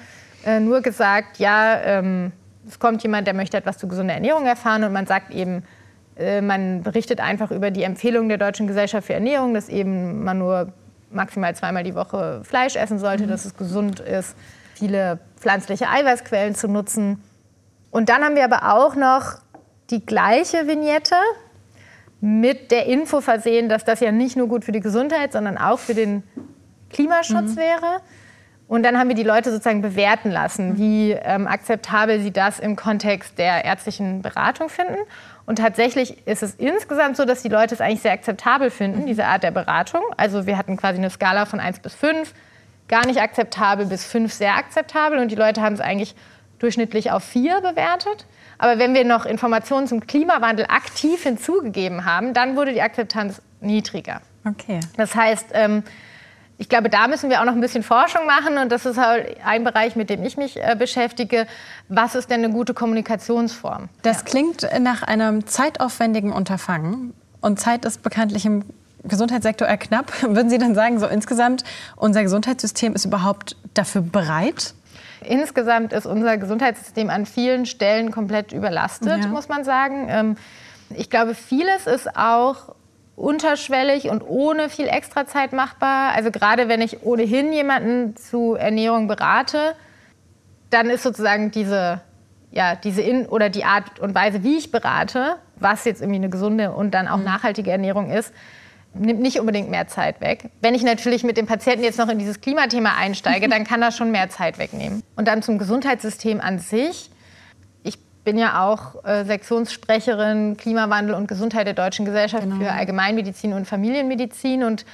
äh, 0.45 0.60
nur 0.60 0.82
gesagt, 0.82 1.38
ja, 1.38 1.80
ähm, 1.82 2.32
es 2.67 2.80
kommt 2.80 3.02
jemand, 3.04 3.28
der 3.28 3.34
möchte 3.34 3.58
etwas 3.58 3.78
zu 3.78 3.88
gesunder 3.88 4.13
Ernährung 4.13 4.45
erfahren 4.45 4.84
und 4.84 4.93
man 4.93 5.08
sagt 5.08 5.32
eben, 5.34 5.63
äh, 6.17 6.41
man 6.41 6.84
berichtet 6.84 7.19
einfach 7.19 7.52
über 7.52 7.71
die 7.71 7.84
Empfehlungen 7.84 8.30
der 8.30 8.38
Deutschen 8.38 8.67
Gesellschaft 8.67 9.08
für 9.08 9.13
Ernährung, 9.13 9.54
dass 9.54 9.69
eben 9.69 10.24
man 10.24 10.38
nur 10.38 10.74
maximal 11.12 11.56
zweimal 11.56 11.84
die 11.84 11.95
Woche 11.95 12.41
Fleisch 12.43 12.76
essen 12.76 13.00
sollte, 13.00 13.24
mhm. 13.24 13.30
dass 13.30 13.45
es 13.45 13.56
gesund 13.56 14.00
ist, 14.00 14.36
viele 14.76 15.19
pflanzliche 15.38 15.89
Eiweißquellen 15.89 16.56
zu 16.56 16.67
nutzen. 16.67 17.24
Und 17.91 18.10
dann 18.10 18.24
haben 18.24 18.36
wir 18.36 18.45
aber 18.45 18.74
auch 18.74 18.95
noch 18.95 19.39
die 19.89 20.06
gleiche 20.06 20.67
Vignette 20.67 21.15
mit 22.21 22.71
der 22.71 22.86
Info 22.86 23.19
versehen, 23.19 23.67
dass 23.67 23.84
das 23.84 24.00
ja 24.00 24.12
nicht 24.12 24.38
nur 24.38 24.47
gut 24.47 24.63
für 24.63 24.71
die 24.71 24.80
Gesundheit, 24.80 25.34
sondern 25.34 25.58
auch 25.58 25.80
für 25.80 25.95
den 25.95 26.24
Klimaschutz 26.89 27.52
mhm. 27.52 27.58
wäre. 27.58 28.02
Und 28.67 28.84
dann 28.84 28.97
haben 28.97 29.10
wir 29.10 29.15
die 29.15 29.24
Leute 29.24 29.52
sozusagen 29.52 29.82
bewerten 29.82 30.32
lassen, 30.32 30.78
wie 30.78 31.12
ähm, 31.12 31.45
akzeptabel 31.45 32.21
sie 32.21 32.32
das 32.32 32.58
im 32.58 32.78
Kontext 32.78 33.38
der 33.38 33.65
ärztlichen 33.65 34.21
Beratung 34.21 34.69
finden. 34.69 34.95
Und 35.45 35.58
tatsächlich 35.58 36.25
ist 36.27 36.43
es 36.43 36.56
insgesamt 36.56 37.17
so, 37.17 37.25
dass 37.25 37.41
die 37.41 37.49
Leute 37.49 37.73
es 37.73 37.82
eigentlich 37.82 38.01
sehr 38.01 38.13
akzeptabel 38.13 38.69
finden, 38.69 39.06
diese 39.06 39.25
Art 39.25 39.43
der 39.43 39.51
Beratung. 39.51 40.01
Also 40.17 40.45
wir 40.45 40.58
hatten 40.58 40.77
quasi 40.77 40.99
eine 40.99 41.10
Skala 41.10 41.45
von 41.45 41.60
1 41.60 41.80
bis 41.80 41.95
5, 41.95 42.34
gar 42.88 43.06
nicht 43.06 43.19
akzeptabel 43.19 43.86
bis 43.86 44.06
5 44.06 44.32
sehr 44.32 44.56
akzeptabel. 44.56 45.19
Und 45.19 45.30
die 45.30 45.36
Leute 45.36 45.62
haben 45.62 45.73
es 45.73 45.82
eigentlich 45.82 46.15
durchschnittlich 46.60 47.12
auf 47.12 47.23
4 47.23 47.62
bewertet. 47.62 48.25
Aber 48.58 48.77
wenn 48.77 48.93
wir 48.93 49.04
noch 49.04 49.25
Informationen 49.25 49.88
zum 49.88 50.06
Klimawandel 50.06 50.67
aktiv 50.67 51.23
hinzugegeben 51.23 52.06
haben, 52.06 52.34
dann 52.34 52.56
wurde 52.56 52.73
die 52.73 52.82
Akzeptanz 52.82 53.41
niedriger. 53.60 54.21
Okay. 54.47 54.80
Das 54.97 55.15
heißt, 55.15 55.47
ähm, 55.54 55.84
ich 56.62 56.69
glaube, 56.69 56.91
da 56.91 57.08
müssen 57.08 57.32
wir 57.32 57.41
auch 57.41 57.45
noch 57.45 57.54
ein 57.54 57.60
bisschen 57.60 57.82
Forschung 57.82 58.28
machen 58.28 58.60
und 58.60 58.71
das 58.71 58.86
ist 58.86 58.97
halt 58.97 59.36
ein 59.43 59.63
Bereich, 59.63 59.95
mit 59.95 60.12
dem 60.12 60.24
ich 60.24 60.38
mich 60.38 60.58
äh, 60.58 60.76
beschäftige. 60.78 61.47
Was 61.89 62.13
ist 62.13 62.30
denn 62.30 62.43
eine 62.43 62.54
gute 62.54 62.76
Kommunikationsform? 62.76 63.89
Das 64.04 64.17
ja. 64.17 64.24
klingt 64.26 64.69
nach 64.80 65.02
einem 65.02 65.47
zeitaufwendigen 65.47 66.32
Unterfangen 66.32 67.15
und 67.41 67.60
Zeit 67.60 67.84
ist 67.84 68.04
bekanntlich 68.04 68.45
im 68.45 68.63
Gesundheitssektor 69.04 69.67
eher 69.67 69.78
knapp. 69.78 70.12
Würden 70.21 70.52
Sie 70.52 70.60
dann 70.60 70.76
sagen, 70.76 71.00
so 71.00 71.08
insgesamt, 71.08 71.63
unser 71.95 72.21
Gesundheitssystem 72.21 72.93
ist 72.93 73.06
überhaupt 73.06 73.56
dafür 73.74 74.04
bereit? 74.04 74.76
Insgesamt 75.21 75.93
ist 75.93 76.06
unser 76.06 76.38
Gesundheitssystem 76.38 77.10
an 77.10 77.26
vielen 77.26 77.65
Stellen 77.65 78.12
komplett 78.12 78.52
überlastet, 78.52 79.24
ja. 79.24 79.28
muss 79.30 79.50
man 79.50 79.63
sagen. 79.63 80.06
Ähm, 80.12 80.38
ich 80.95 81.10
glaube, 81.10 81.34
vieles 81.34 81.88
ist 81.88 82.15
auch 82.15 82.76
unterschwellig 83.15 84.10
und 84.10 84.24
ohne 84.24 84.69
viel 84.69 84.88
Extrazeit 84.88 85.54
machbar. 85.54 86.13
Also 86.13 86.32
gerade 86.32 86.67
wenn 86.69 86.82
ich 86.82 87.04
ohnehin 87.04 87.54
jemanden 87.54 88.15
zu 88.15 88.56
Ernährung 88.56 89.08
berate, 89.08 89.76
dann 90.69 90.89
ist 90.89 91.04
sozusagen 91.04 91.52
diese, 91.52 92.02
ja, 92.52 92.76
diese 92.76 93.02
in 93.02 93.26
oder 93.28 93.50
die 93.50 93.63
Art 93.63 94.00
und 94.00 94.15
Weise, 94.15 94.43
wie 94.43 94.58
ich 94.58 94.71
berate, 94.71 95.36
was 95.58 95.86
jetzt 95.86 96.02
irgendwie 96.02 96.19
eine 96.19 96.30
gesunde 96.30 96.71
und 96.71 96.91
dann 96.91 97.08
auch 97.08 97.17
mhm. 97.17 97.26
nachhaltige 97.26 97.71
Ernährung 97.71 98.10
ist, 98.10 98.34
nimmt 98.93 99.21
nicht 99.21 99.39
unbedingt 99.39 99.69
mehr 99.69 99.88
Zeit 99.88 100.19
weg. 100.21 100.50
Wenn 100.62 100.74
ich 100.74 100.84
natürlich 100.84 101.24
mit 101.24 101.38
dem 101.38 101.45
Patienten 101.45 101.84
jetzt 101.84 102.00
noch 102.00 102.10
in 102.10 102.19
dieses 102.19 102.41
Klimathema 102.41 102.95
einsteige, 102.97 103.47
dann 103.50 103.65
kann 103.65 103.82
das 103.82 103.95
schon 103.95 104.12
mehr 104.12 104.30
Zeit 104.30 104.58
wegnehmen. 104.58 105.04
Und 105.15 105.28
dann 105.28 105.41
zum 105.43 105.58
Gesundheitssystem 105.58 106.41
an 106.41 106.60
sich 106.60 107.11
bin 108.23 108.38
ja 108.38 108.67
auch 108.67 109.03
äh, 109.03 109.25
Sektionssprecherin 109.25 110.57
Klimawandel 110.57 111.15
und 111.15 111.27
Gesundheit 111.27 111.67
der 111.67 111.73
Deutschen 111.73 112.05
Gesellschaft 112.05 112.43
genau. 112.43 112.57
für 112.57 112.71
Allgemeinmedizin 112.71 113.53
und 113.53 113.65
Familienmedizin. 113.65 114.63
Und 114.63 114.86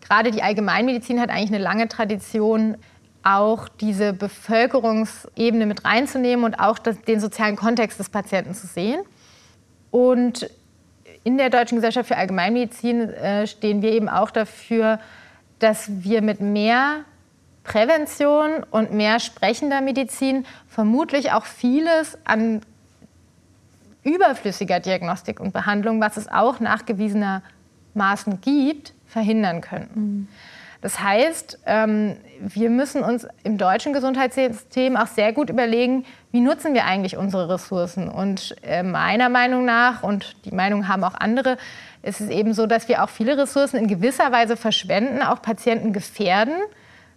gerade 0.00 0.30
die 0.30 0.42
Allgemeinmedizin 0.42 1.20
hat 1.20 1.30
eigentlich 1.30 1.50
eine 1.50 1.62
lange 1.62 1.88
Tradition, 1.88 2.76
auch 3.22 3.68
diese 3.68 4.12
Bevölkerungsebene 4.12 5.66
mit 5.66 5.84
reinzunehmen 5.84 6.44
und 6.44 6.60
auch 6.60 6.78
das, 6.78 7.00
den 7.02 7.20
sozialen 7.20 7.56
Kontext 7.56 7.98
des 7.98 8.10
Patienten 8.10 8.54
zu 8.54 8.66
sehen. 8.66 9.00
Und 9.90 10.50
in 11.22 11.38
der 11.38 11.48
Deutschen 11.48 11.76
Gesellschaft 11.76 12.08
für 12.08 12.16
Allgemeinmedizin 12.16 13.08
äh, 13.10 13.46
stehen 13.46 13.80
wir 13.80 13.92
eben 13.92 14.08
auch 14.08 14.30
dafür, 14.30 14.98
dass 15.58 15.88
wir 15.88 16.20
mit 16.20 16.40
mehr 16.40 17.04
Prävention 17.64 18.62
und 18.70 18.92
mehr 18.92 19.18
sprechender 19.18 19.80
Medizin 19.80 20.46
vermutlich 20.68 21.32
auch 21.32 21.46
vieles 21.46 22.18
an 22.24 22.60
überflüssiger 24.04 24.80
Diagnostik 24.80 25.40
und 25.40 25.52
Behandlung, 25.52 26.00
was 26.00 26.18
es 26.18 26.28
auch 26.28 26.60
nachgewiesenermaßen 26.60 28.40
gibt, 28.42 28.92
verhindern 29.06 29.62
können. 29.62 29.90
Mhm. 29.94 30.28
Das 30.82 31.00
heißt, 31.00 31.60
ähm, 31.64 32.18
wir 32.40 32.68
müssen 32.68 33.02
uns 33.02 33.26
im 33.42 33.56
deutschen 33.56 33.94
Gesundheitssystem 33.94 34.98
auch 34.98 35.06
sehr 35.06 35.32
gut 35.32 35.48
überlegen, 35.48 36.04
wie 36.30 36.40
nutzen 36.40 36.74
wir 36.74 36.84
eigentlich 36.84 37.16
unsere 37.16 37.48
Ressourcen. 37.48 38.10
Und 38.10 38.54
äh, 38.62 38.82
meiner 38.82 39.30
Meinung 39.30 39.64
nach, 39.64 40.02
und 40.02 40.36
die 40.44 40.54
Meinung 40.54 40.86
haben 40.86 41.02
auch 41.02 41.14
andere, 41.14 41.56
ist 42.02 42.20
es 42.20 42.28
eben 42.28 42.52
so, 42.52 42.66
dass 42.66 42.86
wir 42.86 43.02
auch 43.02 43.08
viele 43.08 43.38
Ressourcen 43.38 43.78
in 43.78 43.88
gewisser 43.88 44.30
Weise 44.30 44.58
verschwenden, 44.58 45.22
auch 45.22 45.40
Patienten 45.40 45.94
gefährden 45.94 46.56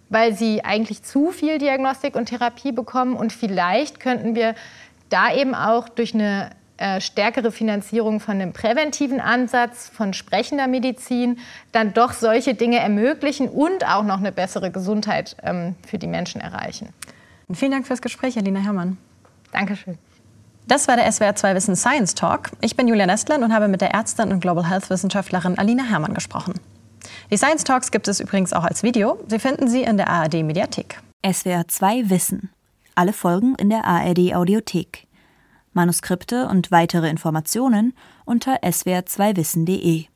weil 0.09 0.33
sie 0.33 0.63
eigentlich 0.63 1.03
zu 1.03 1.31
viel 1.31 1.57
Diagnostik 1.57 2.15
und 2.15 2.27
Therapie 2.27 2.71
bekommen. 2.71 3.15
Und 3.15 3.33
vielleicht 3.33 3.99
könnten 3.99 4.35
wir 4.35 4.55
da 5.09 5.33
eben 5.33 5.55
auch 5.55 5.89
durch 5.89 6.13
eine 6.13 6.51
äh, 6.77 7.01
stärkere 7.01 7.51
Finanzierung 7.51 8.19
von 8.19 8.35
einem 8.35 8.53
präventiven 8.53 9.19
Ansatz, 9.19 9.89
von 9.89 10.13
sprechender 10.13 10.67
Medizin, 10.67 11.39
dann 11.71 11.93
doch 11.93 12.13
solche 12.13 12.53
Dinge 12.53 12.77
ermöglichen 12.77 13.49
und 13.49 13.83
auch 13.87 14.03
noch 14.03 14.19
eine 14.19 14.31
bessere 14.31 14.69
Gesundheit 14.69 15.35
ähm, 15.41 15.75
für 15.87 15.97
die 15.97 16.07
Menschen 16.07 16.39
erreichen. 16.39 16.89
vielen 17.51 17.71
Dank 17.71 17.87
fürs 17.87 18.01
Gespräch, 18.01 18.37
Alina 18.37 18.59
Herrmann. 18.59 18.97
Dankeschön. 19.51 19.97
Das 20.67 20.87
war 20.87 20.97
der 20.97 21.11
SWR 21.11 21.33
2 21.33 21.55
Wissen 21.55 21.75
Science 21.75 22.13
Talk. 22.13 22.51
Ich 22.61 22.75
bin 22.75 22.87
Julia 22.87 23.05
Nestland 23.05 23.43
und 23.43 23.53
habe 23.53 23.69
mit 23.69 23.81
der 23.81 23.93
Ärztin 23.95 24.31
und 24.31 24.41
Global 24.41 24.69
Health 24.69 24.89
Wissenschaftlerin 24.89 25.57
Alina 25.57 25.83
Herrmann 25.83 26.13
gesprochen. 26.13 26.55
Die 27.31 27.37
Science 27.37 27.63
Talks 27.63 27.91
gibt 27.91 28.07
es 28.07 28.19
übrigens 28.19 28.53
auch 28.53 28.63
als 28.63 28.83
Video. 28.83 29.19
Sie 29.27 29.39
finden 29.39 29.67
sie 29.67 29.83
in 29.83 29.97
der 29.97 30.09
ARD 30.09 30.35
Mediathek. 30.43 30.99
SWR 31.25 31.67
2 31.67 32.09
Wissen. 32.09 32.51
Alle 32.95 33.13
Folgen 33.13 33.55
in 33.55 33.69
der 33.69 33.85
ARD 33.85 34.33
Audiothek. 34.33 35.07
Manuskripte 35.73 36.47
und 36.47 36.71
weitere 36.71 37.09
Informationen 37.09 37.93
unter 38.25 38.63
swr2wissen.de. 38.63 40.05